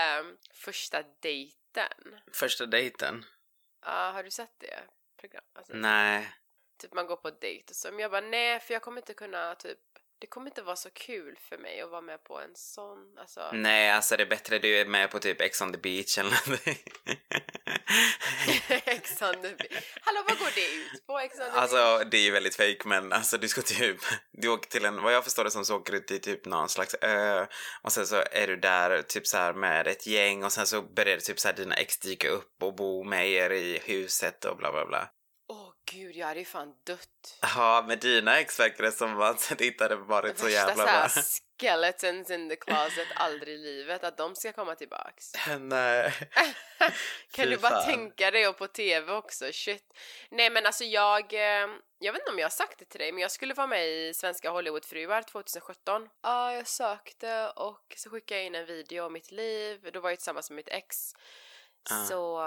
[0.54, 2.20] första dejten?
[2.34, 3.26] Första dejten?
[3.82, 4.84] Ja, har du sett det?
[5.18, 5.44] Program?
[5.54, 6.34] Alltså, Nej.
[6.78, 7.92] Typ man går på dejt och så.
[7.92, 9.80] Men jag bara nej, för jag kommer inte kunna typ
[10.24, 13.50] det kommer inte vara så kul för mig att vara med på en sån, alltså.
[13.54, 16.30] Nej, alltså det är bättre du är med på typ Ex on the beach eller
[16.30, 16.78] någonting.
[18.86, 19.98] Ex on the beach.
[20.02, 21.20] Hallå, vad går det ut på?
[21.20, 21.58] Ex on the beach?
[21.58, 23.98] Alltså det är ju väldigt fake men alltså du ska typ,
[24.32, 26.70] du åker till en, vad jag förstår det som så åker du till typ någon
[26.70, 27.46] slags ö
[27.82, 30.82] och sen så är du där typ så här med ett gäng och sen så
[30.82, 34.58] börjar typ så här dina ex dyka upp och bo med er i huset och
[34.58, 35.10] bla bla bla.
[35.94, 37.38] Gud, jag hade ju fan dött.
[37.42, 40.84] Ja, med dina ex verkar det som att det inte hade varit så Värsta jävla
[40.84, 41.10] bra.
[41.60, 45.32] skeletons in the closet aldrig i livet, att de ska komma tillbaks.
[45.60, 46.14] Nej.
[47.32, 49.98] Kan du bara tänka dig och på TV också, shit.
[50.30, 51.68] Nej men alltså jag, eh,
[52.00, 53.88] jag vet inte om jag har sagt det till dig men jag skulle vara med
[53.88, 56.10] i Svenska Hollywoodfruar 2017.
[56.24, 60.10] Ja, jag sökte och så skickade jag in en video om mitt liv, då var
[60.10, 61.14] jag tillsammans med mitt ex.
[61.90, 62.04] Ah.
[62.06, 62.42] Så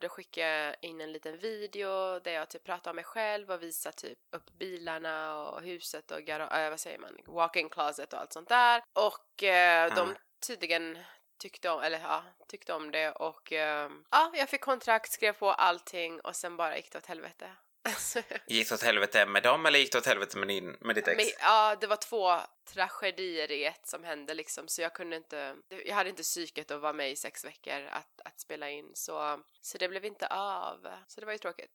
[0.00, 3.62] då skickade jag in en liten video där jag typ pratar om mig själv och
[3.62, 8.20] visar typ upp bilarna och huset och gara- äh, vad säger man, walk-in closet och
[8.20, 8.82] allt sånt där.
[8.92, 10.98] Och eh, de tydligen
[11.38, 15.52] tyckte om, eller ja, tyckte om det och eh, ja, jag fick kontrakt, skrev på
[15.52, 17.50] allting och sen bara gick det åt helvete.
[17.88, 20.94] Alltså, Gick det åt helvete med dem eller gick det åt helvete med, din, med
[20.94, 21.16] ditt ex?
[21.16, 25.56] Men, ja, det var två tragedier i ett som hände liksom så jag kunde inte,
[25.84, 29.40] jag hade inte psyket att vara med i sex veckor att, att spela in så,
[29.60, 30.88] så det blev inte av.
[31.08, 31.70] Så det var ju tråkigt.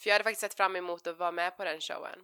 [0.00, 2.18] För jag hade faktiskt sett fram emot att vara med på den showen.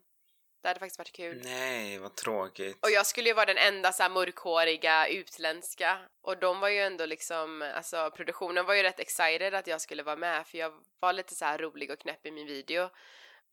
[0.62, 1.40] Det hade faktiskt varit kul.
[1.44, 2.78] Nej, vad tråkigt.
[2.82, 6.78] Och jag skulle ju vara den enda så här mörkhåriga utländska och de var ju
[6.80, 10.72] ändå liksom, alltså produktionen var ju rätt excited att jag skulle vara med för jag
[11.00, 12.90] var lite så här rolig och knäpp i min video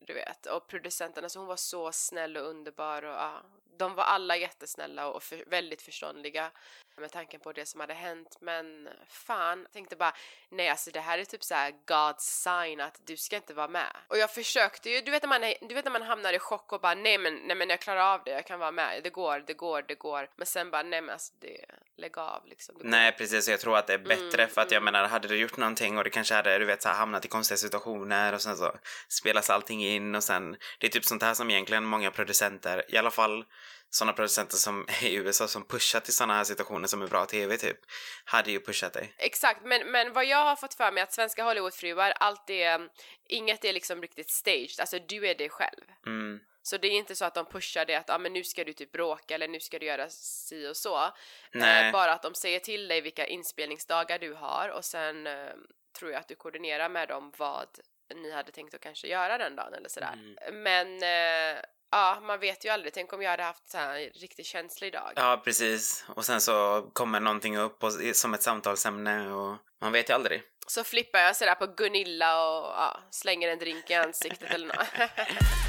[0.00, 3.42] du vet, och producenterna, så hon var så snäll och underbar och ja,
[3.78, 6.50] de var alla jättesnälla och för, väldigt förståndiga
[6.96, 10.14] med tanken på det som hade hänt, men fan, jag tänkte bara
[10.48, 13.68] nej alltså det här är typ så här God's sign att du ska inte vara
[13.68, 13.96] med.
[14.08, 16.72] Och jag försökte ju, du vet när man, du vet när man hamnar i chock
[16.72, 19.10] och bara nej men, nej men jag klarar av det, jag kan vara med, det
[19.10, 21.64] går, det går, det går, men sen bara nej men alltså det,
[21.98, 22.74] lägg av liksom.
[22.80, 24.92] Nej precis, jag tror att det är bättre Mm, för att jag mm.
[24.92, 27.28] menar hade du gjort någonting och det kanske hade du vet så här, hamnat i
[27.28, 28.72] konstiga situationer och sen så
[29.08, 32.96] spelas allting in och sen det är typ sånt här som egentligen många producenter, i
[32.96, 33.44] alla fall
[33.90, 37.26] sådana producenter som är i USA som pushar till sådana här situationer som är bra
[37.26, 37.78] tv typ,
[38.24, 39.14] hade ju pushat dig.
[39.18, 42.88] Exakt, men, men vad jag har fått för mig att svenska Hollywoodfruar, allt är,
[43.28, 45.84] inget är liksom riktigt staged, alltså du är dig själv.
[46.06, 46.40] Mm.
[46.68, 48.72] Så det är inte så att de pushar det att ah, men nu ska du
[48.72, 51.04] typ bråka eller nu ska du göra si och så.
[51.52, 55.50] Eh, bara att de säger till dig vilka inspelningsdagar du har och sen eh,
[55.98, 57.68] tror jag att du koordinerar med dem vad
[58.14, 60.12] ni hade tänkt att kanske göra den dagen eller sådär.
[60.12, 60.62] Mm.
[60.62, 62.92] Men eh, ja, man vet ju aldrig.
[62.92, 65.12] Tänk om jag hade haft så här riktigt känslig dag.
[65.16, 66.04] Ja, precis.
[66.08, 70.42] Och sen så kommer någonting upp och, som ett samtalsämne och man vet ju aldrig.
[70.66, 74.86] Så flippar jag sådär på Gunilla och ja, slänger en drink i ansiktet eller något.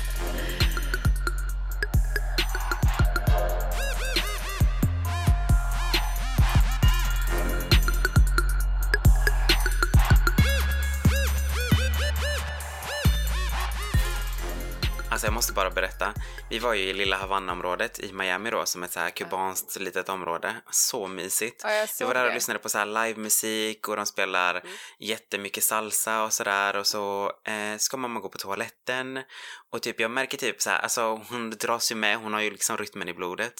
[15.20, 16.14] Alltså jag måste bara berätta.
[16.50, 20.10] Vi var ju i lilla Havanna-området i Miami då, som ett så här kubanskt litet
[20.10, 20.56] område.
[20.72, 21.62] Så mysigt.
[21.64, 22.34] Ja, jag Vi såg var där och det.
[22.36, 24.72] lyssnade på så här livemusik och de spelar Mm.
[25.00, 29.20] jättemycket salsa och sådär och så eh, ska mamma gå på toaletten
[29.72, 32.52] och typ jag märker typ så här, alltså hon dras ju med, hon har ju
[32.52, 33.54] liksom rytmen i blodet.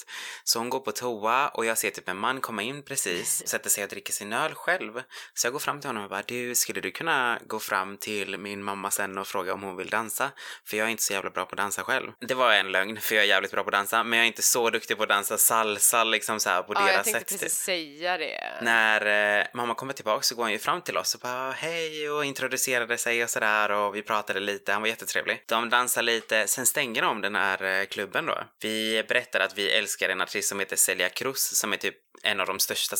[0.44, 3.70] Så hon går på toa och jag ser typ en man komma in precis, sätter
[3.70, 5.02] sig och dricker sin öl själv.
[5.34, 8.38] Så jag går fram till honom och bara du, skulle du kunna gå fram till
[8.38, 10.30] min mamma sen och fråga om hon vill dansa?
[10.64, 12.12] För jag är inte så jävla bra på att dansa själv.
[12.18, 14.26] Det var en lögn, för jag är jävligt bra på att dansa, men jag är
[14.26, 17.20] inte så duktig på att dansa salsa liksom så här på ja, jag deras tänkte
[17.20, 17.40] sätt.
[17.40, 17.64] precis typ.
[17.64, 18.58] säga det.
[18.62, 22.10] När eh, mamma kommer tillbaka så går han ju fram till oss och bara hej
[22.10, 25.42] och introducerade sig och sådär och vi pratade lite, han var jättetrevlig.
[25.46, 28.38] De dansar lite, sen stänger de den här eh, klubben då.
[28.60, 32.40] Vi berättar att vi älskar en artist som heter Celia Cruz som är typ en
[32.40, 32.96] av de största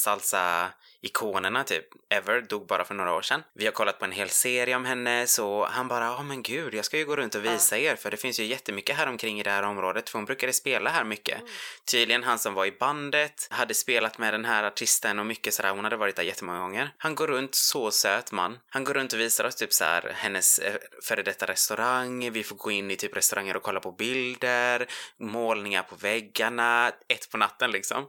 [1.03, 3.43] salsa-ikonerna typ ever, dog bara för några år sedan.
[3.55, 6.75] Vi har kollat på en hel serie om henne så han bara ja men gud
[6.75, 9.41] jag ska ju gå runt och visa er för det finns ju jättemycket här omkring
[9.41, 11.41] i det här området för hon brukade spela här mycket.
[11.91, 15.71] Tydligen han som var i bandet hade spelat med den här artisten och mycket sådär,
[15.71, 16.91] hon hade varit där jättemånga gånger.
[16.99, 18.59] Han går runt, så söt man.
[18.71, 22.43] Han går runt och visar oss typ så här hennes eh, före detta restaurang, vi
[22.43, 24.87] får gå in i typ restauranger och kolla på bilder,
[25.19, 28.09] målningar på väggarna, ett på natten liksom.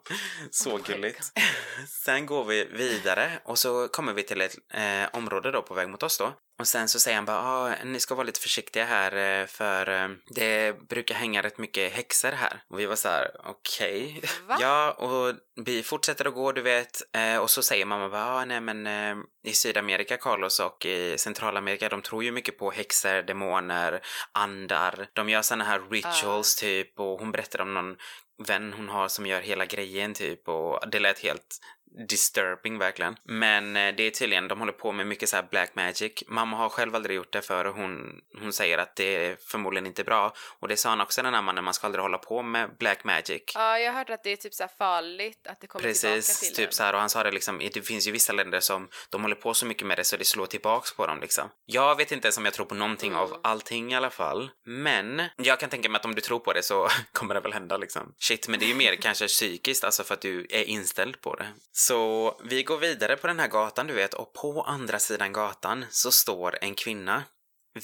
[0.51, 1.31] Så Oh gulligt.
[1.87, 5.89] Sen går vi vidare och så kommer vi till ett eh, område då på väg
[5.89, 6.33] mot oss då.
[6.59, 9.89] Och sen så säger han bara, ah, ni ska vara lite försiktiga här eh, för
[9.89, 12.63] eh, det brukar hänga rätt mycket häxor här.
[12.69, 14.21] Och vi var så här, okej.
[14.47, 14.57] Va?
[14.59, 17.01] Ja, och vi fortsätter att gå, du vet.
[17.15, 21.17] Eh, och så säger mamma bara, ah, nej men eh, i Sydamerika, Carlos, och i
[21.17, 25.07] Centralamerika, de tror ju mycket på häxor, demoner, andar.
[25.13, 27.95] De gör såna här rituals typ och hon berättar om någon
[28.47, 31.59] vän hon har som gör hela grejen typ och det lät helt
[32.09, 33.15] disturbing verkligen.
[33.23, 36.23] Men eh, det är tydligen, de håller på med mycket så här black magic.
[36.27, 40.03] Mamma har själv aldrig gjort det för hon, hon säger att det är förmodligen inte
[40.03, 40.33] bra.
[40.59, 43.03] Och det sa han också den här mannen, man ska aldrig hålla på med black
[43.03, 43.41] magic.
[43.55, 46.15] Ja, jag har hört att det är typ så här farligt att det kommer tillbaka
[46.15, 46.73] Precis, till typ en.
[46.73, 49.35] så här och han sa det liksom, det finns ju vissa länder som de håller
[49.35, 51.49] på så mycket med det så det slår tillbaks på dem liksom.
[51.65, 53.21] Jag vet inte ens om jag tror på någonting Mm.
[53.23, 56.53] av allting i alla fall, men jag kan tänka mig att om du tror på
[56.53, 58.13] det så kommer det väl hända liksom.
[58.19, 61.35] Shit, men det är ju mer kanske psykiskt, alltså för att du är inställd på
[61.35, 61.47] det.
[61.87, 65.85] Så vi går vidare på den här gatan du vet och på andra sidan gatan
[65.89, 67.23] så står en kvinna,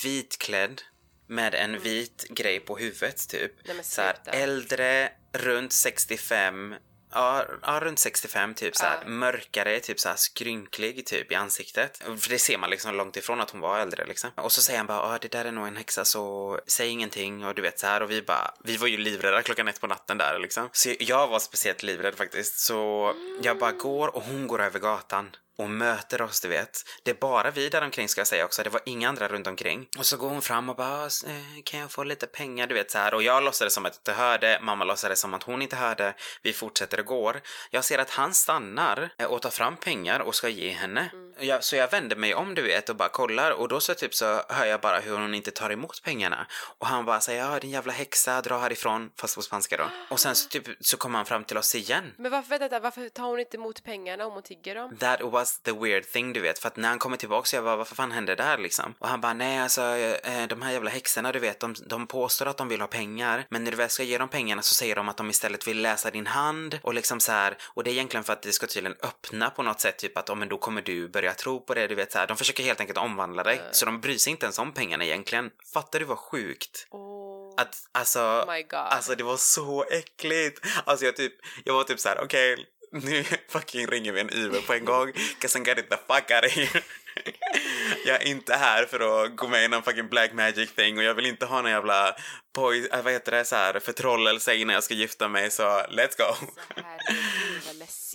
[0.04, 0.82] vitklädd,
[1.28, 3.52] med en vit grej på huvudet typ.
[3.68, 6.76] Nej, så här, äldre, runt 65,
[7.12, 9.08] ja, ja runt 65 typ så här, Ja.
[9.10, 11.98] mörkare, typ så här skrynklig typ i ansiktet.
[11.98, 14.30] För det ser man liksom långt ifrån att hon var äldre liksom.
[14.36, 17.46] Och så säger han bara, ja det där är nog en häxa så säg ingenting
[17.46, 19.88] och du vet så här och vi bara, vi var ju livrädda klockan ett på
[19.88, 20.70] natten där liksom.
[20.72, 22.60] Så jag var speciellt livrädd faktiskt.
[22.60, 26.84] Så jag bara går och hon går över gatan och möter oss, du vet.
[27.04, 29.48] Det är bara vi där omkring ska jag säga också, det var inga andra runt
[29.48, 29.88] omkring.
[29.98, 32.92] Och så går hon fram och bara, eh, kan jag få lite pengar, du vet
[32.92, 33.14] så här.
[33.14, 36.14] Och jag låtsades som att jag inte hörde, mamma låtsades som att hon inte hörde.
[36.42, 37.42] Vi fortsätter och går.
[37.72, 41.12] Jag ser att han stannar eh, och tar fram pengar och ska ge henne.
[41.40, 44.16] jag, så jag vänder mig om du vet och bara kollar och då så typ
[44.16, 46.48] så hör jag bara hur hon inte tar emot pengarna.
[46.78, 49.90] Och han bara säger ja din jävla häxa, dra härifrån, fast på spanska då.
[50.10, 52.14] Och sen så typ så kommer han fram till oss igen.
[52.18, 54.98] Men varför, vänta, varför tar hon inte emot pengarna om hon tigger dem?
[54.98, 57.64] That was the weird thing du vet, för att när han kommer tillbaka så jag
[57.64, 58.94] bara vad fan hände där liksom?
[59.00, 62.46] Och han bara nej alltså eh, de här jävla häxorna du vet, de, de påstår
[62.46, 64.96] att de vill ha pengar men när du väl ska ge dem pengarna så säger
[64.96, 67.94] de att de istället vill läsa din hand och liksom så här och det är
[67.94, 70.58] egentligen för att det ska tydligen öppna på något sätt typ att om men då
[70.58, 72.28] kommer du börja tro på det du vet så här.
[72.28, 75.52] De försöker helt enkelt omvandla dig så de bryr sig inte ens om pengarna egentligen.
[75.74, 76.88] Fattar du vad sjukt?
[76.92, 78.66] Oh, Att alltså oh.
[78.74, 80.66] Alltså det var så äckligt.
[80.86, 81.34] Alltså jag typ,
[81.64, 82.68] jag var typ så här: okej,
[83.06, 85.12] nu fucking ringer vi en Uber på en gång.
[85.42, 86.82] Cause I'm getting the fuck out of here.
[88.08, 91.04] jag är inte här för att gå med i någon fucking black magic thing och
[91.04, 92.16] jag vill inte ha någon jävla
[92.58, 96.18] poj, äh, vad heter det, så här förtrollelse innan jag ska gifta mig så let's
[96.18, 96.48] go.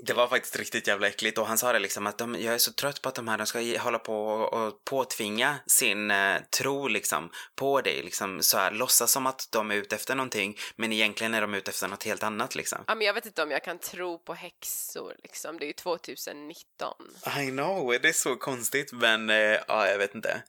[0.03, 2.59] Det var faktiskt riktigt jävla äckligt och han sa det liksom att de, jag är
[2.59, 6.37] så trött på att de här de ska hålla på och, och påtvinga sin eh,
[6.59, 10.59] tro liksom på dig liksom så här låtsas som att de är ute efter någonting
[10.77, 12.79] men egentligen är de ute efter något helt annat liksom.
[12.87, 15.59] Ja, men jag vet inte om jag kan tro på häxor liksom.
[15.59, 16.95] Det är ju 2019.
[17.41, 20.43] I know, det är så konstigt men eh, ja, jag vet inte.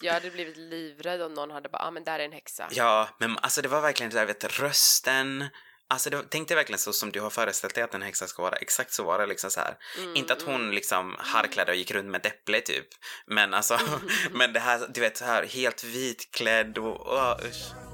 [0.00, 2.68] Jag hade blivit livrädd om någon hade bara, ja ah, men där är en häxa.
[2.70, 5.44] Ja, men alltså det var verkligen det där, vet rösten.
[5.88, 8.42] Alltså det, tänk dig verkligen så som du har föreställt dig att en häxa ska
[8.42, 8.56] vara.
[8.56, 9.76] Exakt så var det liksom så här.
[10.14, 12.86] Inte att hon liksom harklade och gick runt med ett äpple typ.
[13.26, 13.78] Men alltså,
[14.30, 17.93] men det här, du vet så här helt vitklädd och åh, usch.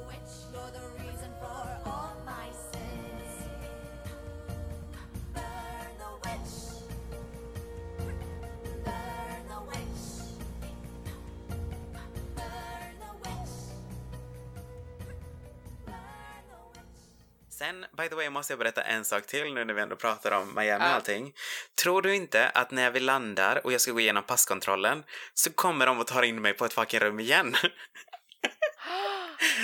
[17.61, 20.33] Sen, by the way, måste jag berätta en sak till nu när vi ändå pratar
[20.33, 21.33] om Miami och allting.
[21.83, 25.87] Tror du inte att när vi landar och jag ska gå igenom passkontrollen så kommer
[25.87, 27.55] de att ta in mig på ett fucking rum igen?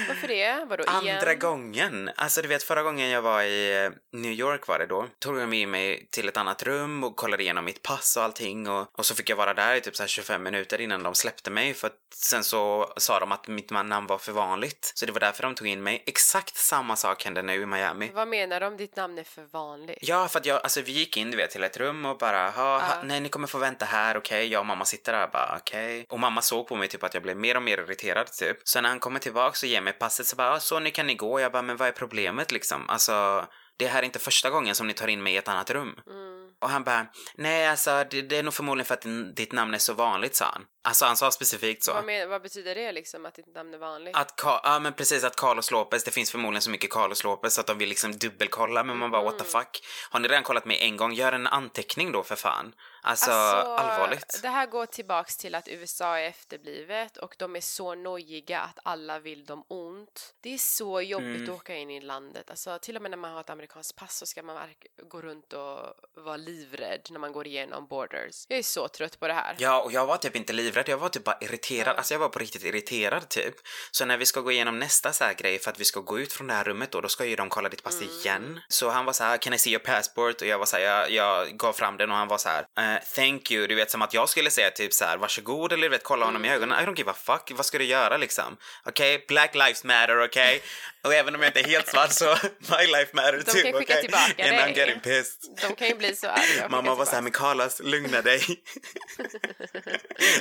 [0.09, 0.65] Varför det?
[0.69, 1.17] Vadå igen?
[1.19, 2.11] Andra gången!
[2.17, 5.37] Alltså du vet förra gången jag var i eh, New York var det då, tog
[5.37, 8.89] de med mig till ett annat rum och kollade igenom mitt pass och allting och,
[8.99, 11.51] och så fick jag vara där i typ så här 25 minuter innan de släppte
[11.51, 14.93] mig för att sen så sa de att mitt namn var för vanligt.
[14.95, 16.03] Så det var därför de tog in mig.
[16.07, 18.11] Exakt samma sak hände nu i Miami.
[18.15, 18.77] Vad menar de?
[18.77, 19.99] Ditt namn är för vanligt?
[20.01, 22.51] Ja, för att jag, alltså vi gick in du vet till ett rum och bara,
[22.51, 25.57] ha, ha, nej ni kommer få vänta här, okej, jag och mamma sitter där, bara
[25.57, 26.07] okej.
[26.09, 28.57] Och mamma såg på mig typ att jag blev mer och mer irriterad typ.
[28.65, 31.07] Så när han kommer tillbaka och ger mig passet så bara, "Ja, så nu kan
[31.07, 31.41] ni gå.
[31.41, 32.89] Jag bara, men vad är problemet liksom?
[32.89, 33.47] Alltså,
[33.79, 35.95] det här är inte första gången som ni tar in mig i ett annat rum.
[36.07, 36.37] Mm.
[36.61, 39.75] Och han bara, nej alltså det, det är nog förmodligen för att din, ditt namn
[39.75, 40.65] är så vanligt, sa han.
[40.87, 41.93] Alltså han sa specifikt så.
[41.95, 44.17] Vad, men, vad betyder det liksom, att ditt namn är vanligt?
[44.17, 47.55] Att, Ka- ja men precis att Carlos Lopez, det finns förmodligen så mycket Carlos Lopez
[47.55, 49.53] så att de vill liksom dubbelkolla men man bara what the Mm.
[49.53, 49.85] fuck.
[50.11, 52.75] Har ni redan kollat mig en gång, gör en anteckning då för fan.
[53.03, 54.39] Alltså, allvarligt.
[54.43, 58.79] Det här går tillbaks till att USA är efterblivet och de är så nojiga att
[58.83, 60.35] alla vill dem ont.
[60.41, 61.43] Det är så jobbigt Mm.
[61.51, 62.51] att åka in i landet.
[62.51, 64.69] Alltså, till och med när man har ett amerikanskt pass så ska man
[65.09, 65.79] gå runt och
[66.25, 68.45] vara livrädd när man går igenom borders.
[68.49, 69.57] Jag är så trött på det här.
[69.59, 71.97] Ja, och jag var typ inte livrädd, jag var typ bara irriterad.
[71.97, 73.55] Alltså jag var på riktigt irriterad typ.
[73.91, 76.19] Så när vi ska gå igenom nästa så här grej för att vi ska gå
[76.19, 78.09] ut från det här rummet då, då ska ju de kolla ditt pass Mm.
[78.09, 78.61] igen.
[78.69, 80.41] Så han var så här, can I see your passport?
[80.41, 82.67] Och jag var så här, jag, jag gav fram den och han var så här,
[82.79, 83.67] eh, thank you.
[83.67, 86.27] Du vet som att jag skulle säga typ så här, varsågod eller du vet kolla
[86.27, 86.57] honom i Mm.
[86.57, 86.79] ögonen.
[86.85, 88.57] I don't give a fuck, vad ska du göra liksom?
[88.85, 90.63] Okej, black lives matter, okej?
[91.07, 92.25] Och även om jag inte är helt svart så,
[92.59, 93.73] my life matter De too, kan okej?
[93.73, 94.79] skicka tillbaka And I'm dig.
[94.79, 95.57] getting pissed.
[95.69, 96.69] De kan ju bli så arga.
[96.69, 98.41] Mamma var såhär, men Carlos, lugna dig.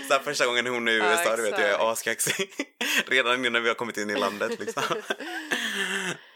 [0.07, 2.49] så här, första gången hon är i Ja, USA, du vet, jag är askaxig.
[3.07, 4.83] Redan innan vi har kommit in i landet liksom.
[4.89, 4.97] Åh,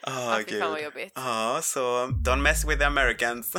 [0.01, 1.11] Ja, fy fan vad jobbigt.
[1.15, 3.53] Ja, så don't mess with the Americans.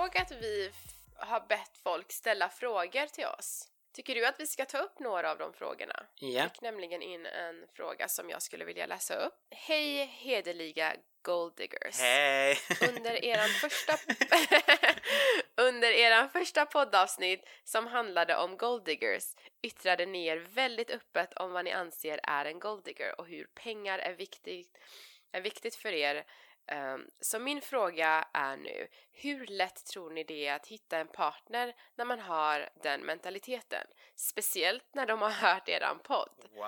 [0.00, 0.70] Ihåg att vi
[1.16, 3.68] har bett folk ställa frågor till oss?
[3.92, 6.06] Tycker du att vi ska ta upp några av de frågorna?
[6.14, 6.42] Ja.
[6.42, 9.34] fick nämligen in en fråga som jag skulle vilja läsa upp.
[9.50, 11.98] Hej hederliga golddiggers!
[12.00, 12.58] Hej!
[12.88, 13.92] Under eran första
[15.56, 19.24] Under eran första poddavsnitt som handlade om golddiggers
[19.62, 23.98] yttrade ni er väldigt öppet om vad ni anser är en golddigger och hur pengar
[23.98, 24.78] är viktigt,
[25.32, 26.24] är viktigt för er.
[26.70, 31.08] Ehm, så min fråga är nu, hur lätt tror ni det är att hitta en
[31.08, 33.86] partner när man har den mentaliteten?
[34.16, 36.30] Speciellt när de har hört eran podd.
[36.54, 36.62] Wow!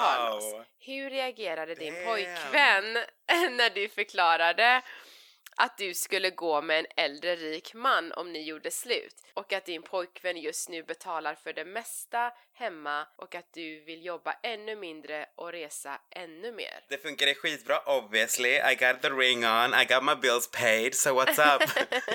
[0.00, 2.06] Carlos, hur reagerade din Damn.
[2.06, 2.92] pojkvän
[3.56, 4.82] när du förklarade
[5.56, 9.64] att du skulle gå med en äldre rik man om ni gjorde slut och att
[9.64, 14.76] din pojkvän just nu betalar för det mesta hemma och att du vill jobba ännu
[14.76, 16.84] mindre och resa ännu mer.
[16.88, 18.50] Det funkade skitbra obviously.
[18.50, 21.70] I got the ring on, I got my bills paid, so what's up?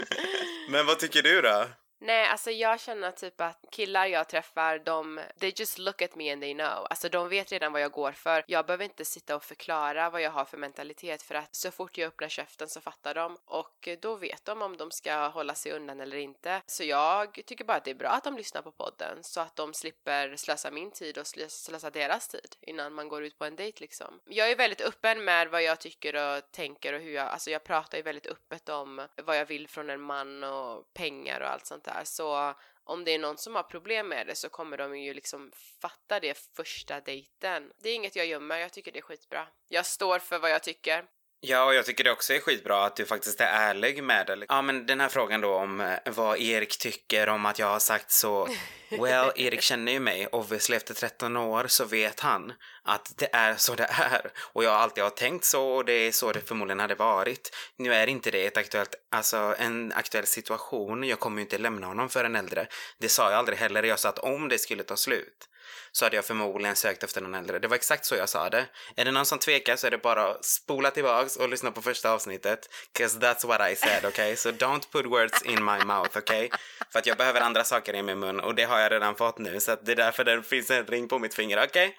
[0.69, 1.65] Men vad tycker du då?
[2.02, 6.32] Nej, alltså jag känner typ att killar jag träffar, de, they just look at me
[6.32, 6.88] and they know.
[6.90, 8.44] Alltså de vet redan vad jag går för.
[8.48, 11.98] Jag behöver inte sitta och förklara vad jag har för mentalitet för att så fort
[11.98, 15.72] jag öppnar käften så fattar de och då vet de om de ska hålla sig
[15.72, 16.62] undan eller inte.
[16.66, 19.56] Så jag tycker bara att det är bra att de lyssnar på podden så att
[19.56, 23.56] de slipper slösa min tid och slösa deras tid innan man går ut på en
[23.56, 24.19] dejt liksom.
[24.26, 27.63] Jag är väldigt öppen med vad jag tycker och tänker och hur jag, alltså jag
[27.63, 31.65] pratar ju väldigt öppet om vad jag vill från en man och pengar och allt
[31.65, 31.88] sånt där.
[32.04, 35.52] Så om det är någon som har problem med det så kommer de ju liksom
[35.81, 37.71] fatta det första dejten.
[37.77, 39.48] Det är inget jag gömmer, jag tycker det är skitbra.
[39.67, 41.06] Jag står för vad jag tycker.
[41.42, 44.46] Ja, och jag tycker det också är skitbra att du faktiskt är ärlig med det.
[44.50, 47.79] Ja, men den här frågan då om eh, vad Erik tycker om att jag har
[47.79, 48.48] sagt så.
[48.92, 50.27] Well, Erik känner ju mig.
[50.27, 54.31] Obviously efter 13 år så vet han att det är så det är.
[54.37, 57.56] Och jag har alltid har tänkt så och det är så det förmodligen hade varit.
[57.77, 61.04] Nu är inte det ett aktuellt, alltså en aktuell situation.
[61.04, 62.67] Jag kommer ju inte lämna honom för en äldre.
[62.98, 63.83] Det sa jag aldrig heller.
[63.83, 65.50] Jag sa att om det skulle ta slut
[65.92, 67.60] så hade jag förmodligen sökt efter någon äldre.
[67.60, 68.65] Det var exakt så jag sa det.
[68.96, 71.81] Är det någon som tvekar så är det bara att spola tillbaks och lyssna på
[71.81, 72.69] första avsnittet.
[72.94, 74.35] Cause that's what I said, okay?
[74.35, 76.50] So don't put words in my mouth, okay?
[76.92, 79.37] För att jag behöver andra saker i min mun och det har jag redan fått
[79.37, 81.96] nu så att det är därför det finns en ring på mitt finger, okej?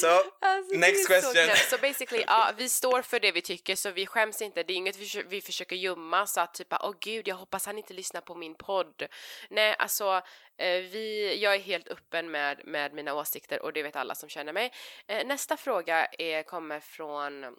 [0.00, 1.56] Så, Alltså, next så question.
[1.70, 4.62] Så basically, ja, vi står för det vi tycker så vi skäms inte.
[4.62, 7.78] Det är inget vi, vi försöker gömma så att typ åh gud, jag hoppas han
[7.78, 9.06] inte lyssnar på min podd.
[9.50, 10.22] Nej, alltså
[10.56, 14.28] eh, vi, jag är helt öppen med, med mina åsikter och det vet alla som
[14.28, 14.72] känner mig.
[15.06, 17.56] Eh, nästa fråga är, kommer från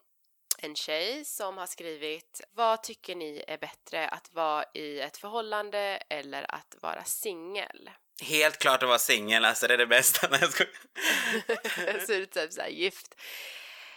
[0.57, 6.03] en tjej som har skrivit Vad tycker ni är bättre, att vara i ett förhållande
[6.09, 7.89] eller att vara singel?
[8.21, 10.27] Helt klart att vara singel, alltså det är det bästa.
[10.31, 12.05] Nej, jag skojar.
[12.05, 13.15] så är så typ såhär gift.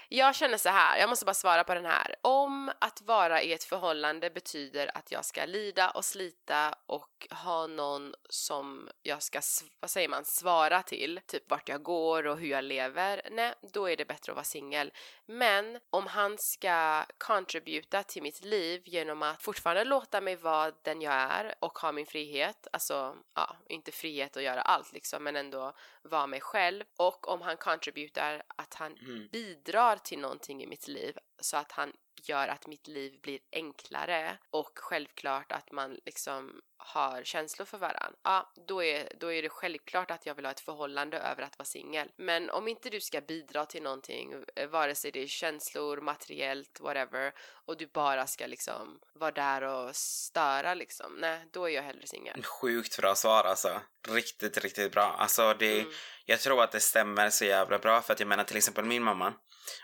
[0.09, 2.15] Jag känner så här, jag måste bara svara på den här.
[2.23, 7.67] Om att vara i ett förhållande betyder att jag ska lida och slita och ha
[7.67, 9.41] någon som jag ska,
[9.81, 13.91] vad säger man, svara till, typ vart jag går och hur jag lever, nej, då
[13.91, 14.93] är det bättre att vara singel.
[15.27, 21.03] Men om han ska contributa till mitt liv genom att fortfarande låta mig vara den
[21.03, 25.37] jag är och ha min frihet, alltså ja, inte frihet att göra allt liksom, men
[25.37, 25.73] ändå
[26.05, 29.29] vara mig själv och om han contributar att han Mm.
[29.33, 34.39] bidrar till någonting i mitt liv så att han gör att mitt liv blir enklare
[34.51, 38.19] och självklart att man liksom har känslor för varandra.
[38.23, 41.59] Ja, då är, då är det självklart att jag vill ha ett förhållande över att
[41.59, 42.11] vara singel.
[42.17, 46.81] Men om inte du ska bidra till någonting, eh, vare sig det är känslor, materiellt,
[46.81, 47.33] whatever,
[47.65, 52.07] och du bara ska liksom vara där och störa liksom, nej, då är jag hellre
[52.07, 52.45] singel.
[52.45, 53.81] Sjukt bra svar alltså.
[54.09, 55.17] Riktigt, riktigt bra.
[55.19, 55.93] Alltså det, Mm.
[56.27, 59.03] Jag tror att det stämmer så jävla bra för att jag menar till exempel min
[59.03, 59.33] mamma.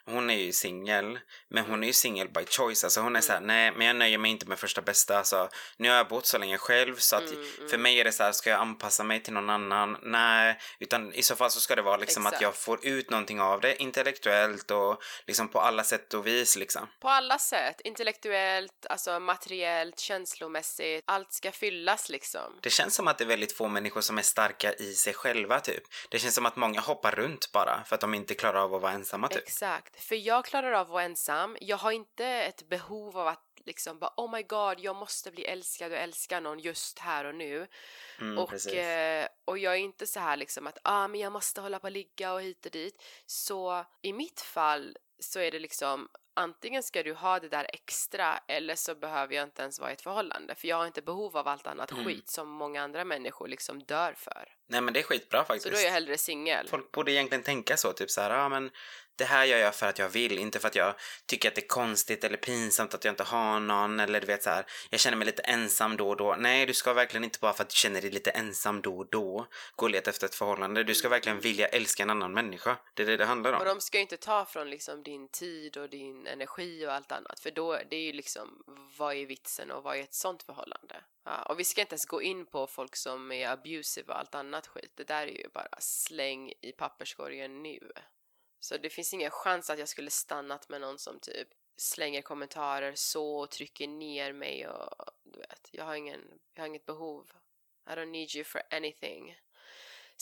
[0.05, 1.18] Hon är ju singel,
[1.51, 2.84] men hon är ju singel by choice.
[2.84, 5.18] Alltså hon är såhär, nej men jag nöjer mig inte med första bästa.
[5.18, 8.12] Alltså, nu har jag bott så länge själv så att Mm, för mig är det
[8.12, 9.97] så här, ska jag anpassa mig till någon annan?
[10.03, 12.43] Nej, utan i så fall så ska det vara liksom att Exakt.
[12.43, 16.88] jag får ut någonting av det intellektuellt och liksom på alla sätt och vis liksom.
[17.01, 22.59] På alla sätt, intellektuellt, alltså materiellt, känslomässigt, allt ska fyllas liksom.
[22.62, 25.61] Det känns som att det är väldigt få människor som är starka i sig själva
[25.61, 25.82] typ.
[26.09, 28.83] Det känns som att många hoppar runt bara för att de inte klarar av att
[28.83, 29.43] vara ensamma typ.
[29.43, 31.57] Exakt, för jag klarar av att vara ensam.
[31.61, 35.45] Jag har inte ett behov av att liksom bara oh my god, jag måste bli
[35.45, 37.66] älskad och älska någon just här och nu.
[38.20, 41.61] Mm, och, eh, och jag är inte så här liksom att ah, men jag måste
[41.61, 43.03] hålla på och ligga och hit och dit.
[43.26, 48.39] Så i mitt fall så är det liksom antingen ska du ha det där extra
[48.49, 51.37] eller så behöver jag inte ens vara i ett förhållande för jag har inte behov
[51.37, 52.05] av allt annat Mm.
[52.05, 54.49] skit som många andra människor liksom dör för.
[54.68, 55.62] Nej men det är skitbra faktiskt.
[55.64, 56.68] Så då är jag hellre singel.
[56.68, 58.71] Folk borde egentligen tänka så, typ så här, ja men
[59.21, 60.95] det här gör jag för att jag vill, inte för att jag
[61.27, 64.43] tycker att det är konstigt eller pinsamt att jag inte har någon eller du vet
[64.43, 66.37] så här, jag känner mig lite ensam då och då.
[66.39, 69.07] Nej, du ska verkligen inte bara för att du känner dig lite ensam då och
[69.11, 69.47] då
[69.77, 70.85] gå och leta efter ett förhållande.
[70.85, 72.77] Du ska verkligen vilja älska en annan människa.
[72.95, 73.66] Det är det det handlar Och om.
[73.66, 77.41] de ska ju inte ta från liksom din tid och din energi och allt annat
[77.41, 78.62] för då det är ju liksom
[78.99, 81.05] vad är vitsen och vad är ett sånt förhållande?
[81.25, 84.35] Ja, och vi ska inte ens gå in på folk som är abusive och allt
[84.35, 84.93] annat skit.
[84.95, 87.93] Det där är ju bara släng i papperskorgen nu.
[88.61, 92.94] Så det finns ingen chans att jag skulle stannat med någon som typ slänger kommentarer
[92.94, 96.20] så och trycker ner mig och du vet, jag har ingen,
[96.54, 97.30] jag har inget behov.
[97.86, 99.36] I don't need you for anything.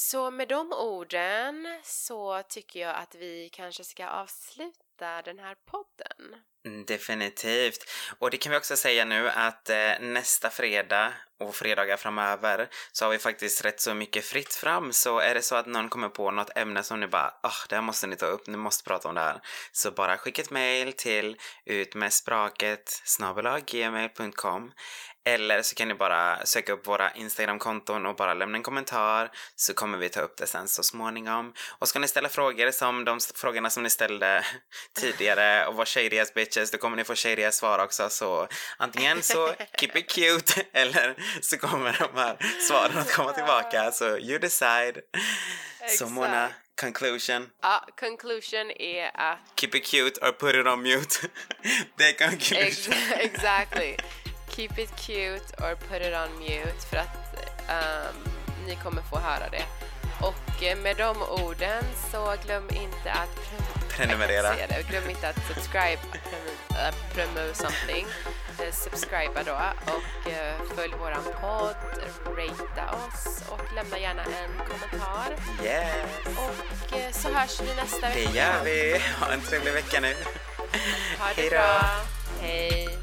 [0.01, 6.43] Så med de orden så tycker jag att vi kanske ska avsluta den här podden.
[6.67, 7.85] Mm, definitivt.
[8.19, 13.05] Och det kan vi också säga nu att eh, nästa fredag och fredagar framöver så
[13.05, 14.93] har vi faktiskt rätt så mycket fritt fram.
[14.93, 17.75] Så är det så att någon kommer på något ämne som ni bara oh, det
[17.75, 19.41] här måste ni ta upp, ni måste prata om det här.
[19.73, 21.37] Så bara skicka ett mail till
[21.67, 23.03] utmedspraket
[23.67, 24.73] gmail.com
[25.35, 29.74] eller så kan ni bara söka upp våra Instagram-konton och bara lämna en kommentar så
[29.74, 31.55] kommer vi ta upp det sen så småningom.
[31.79, 34.45] Och ska ni ställa frågor som de frågorna som ni ställde
[35.01, 38.09] tidigare och var shady as bitches, då kommer ni få shady as svar också.
[38.11, 39.47] Så antingen så
[39.81, 42.37] keep it cute eller så kommer de här
[42.68, 43.93] svaren att komma tillbaka.
[43.93, 44.95] Så you decide.
[45.81, 46.11] Så Exakt.
[46.11, 46.49] Mona,
[46.81, 47.51] conclusion.
[47.62, 51.29] Ja, conclusion är att Keep it cute or put it on mute.
[51.97, 52.59] det är conclusion.
[52.59, 53.97] Ex exactly.
[54.59, 57.35] Keep it cute or put it on mute för att
[57.69, 58.15] ehm,
[58.67, 59.63] ni kommer få höra det.
[60.21, 64.51] Och eh, med de orden så glöm inte att pre- Prenumerera.
[64.69, 64.89] det.
[64.91, 66.51] Glöm inte att subscribe, premu,
[66.89, 68.07] äh, premu something.
[68.63, 69.53] Eh, subscriba då
[69.93, 71.77] och eh, följ våran podd,
[72.37, 75.37] ratea oss och lämna gärna en kommentar.
[75.65, 75.87] Yes.
[76.27, 78.31] Och så hörs vi nästa Det vecka.
[78.33, 79.03] gör vi.
[79.21, 80.15] Ha en trevlig vecka nu.
[81.19, 81.57] Ha det Hej då.
[81.57, 81.81] bra.
[82.41, 82.99] Hej.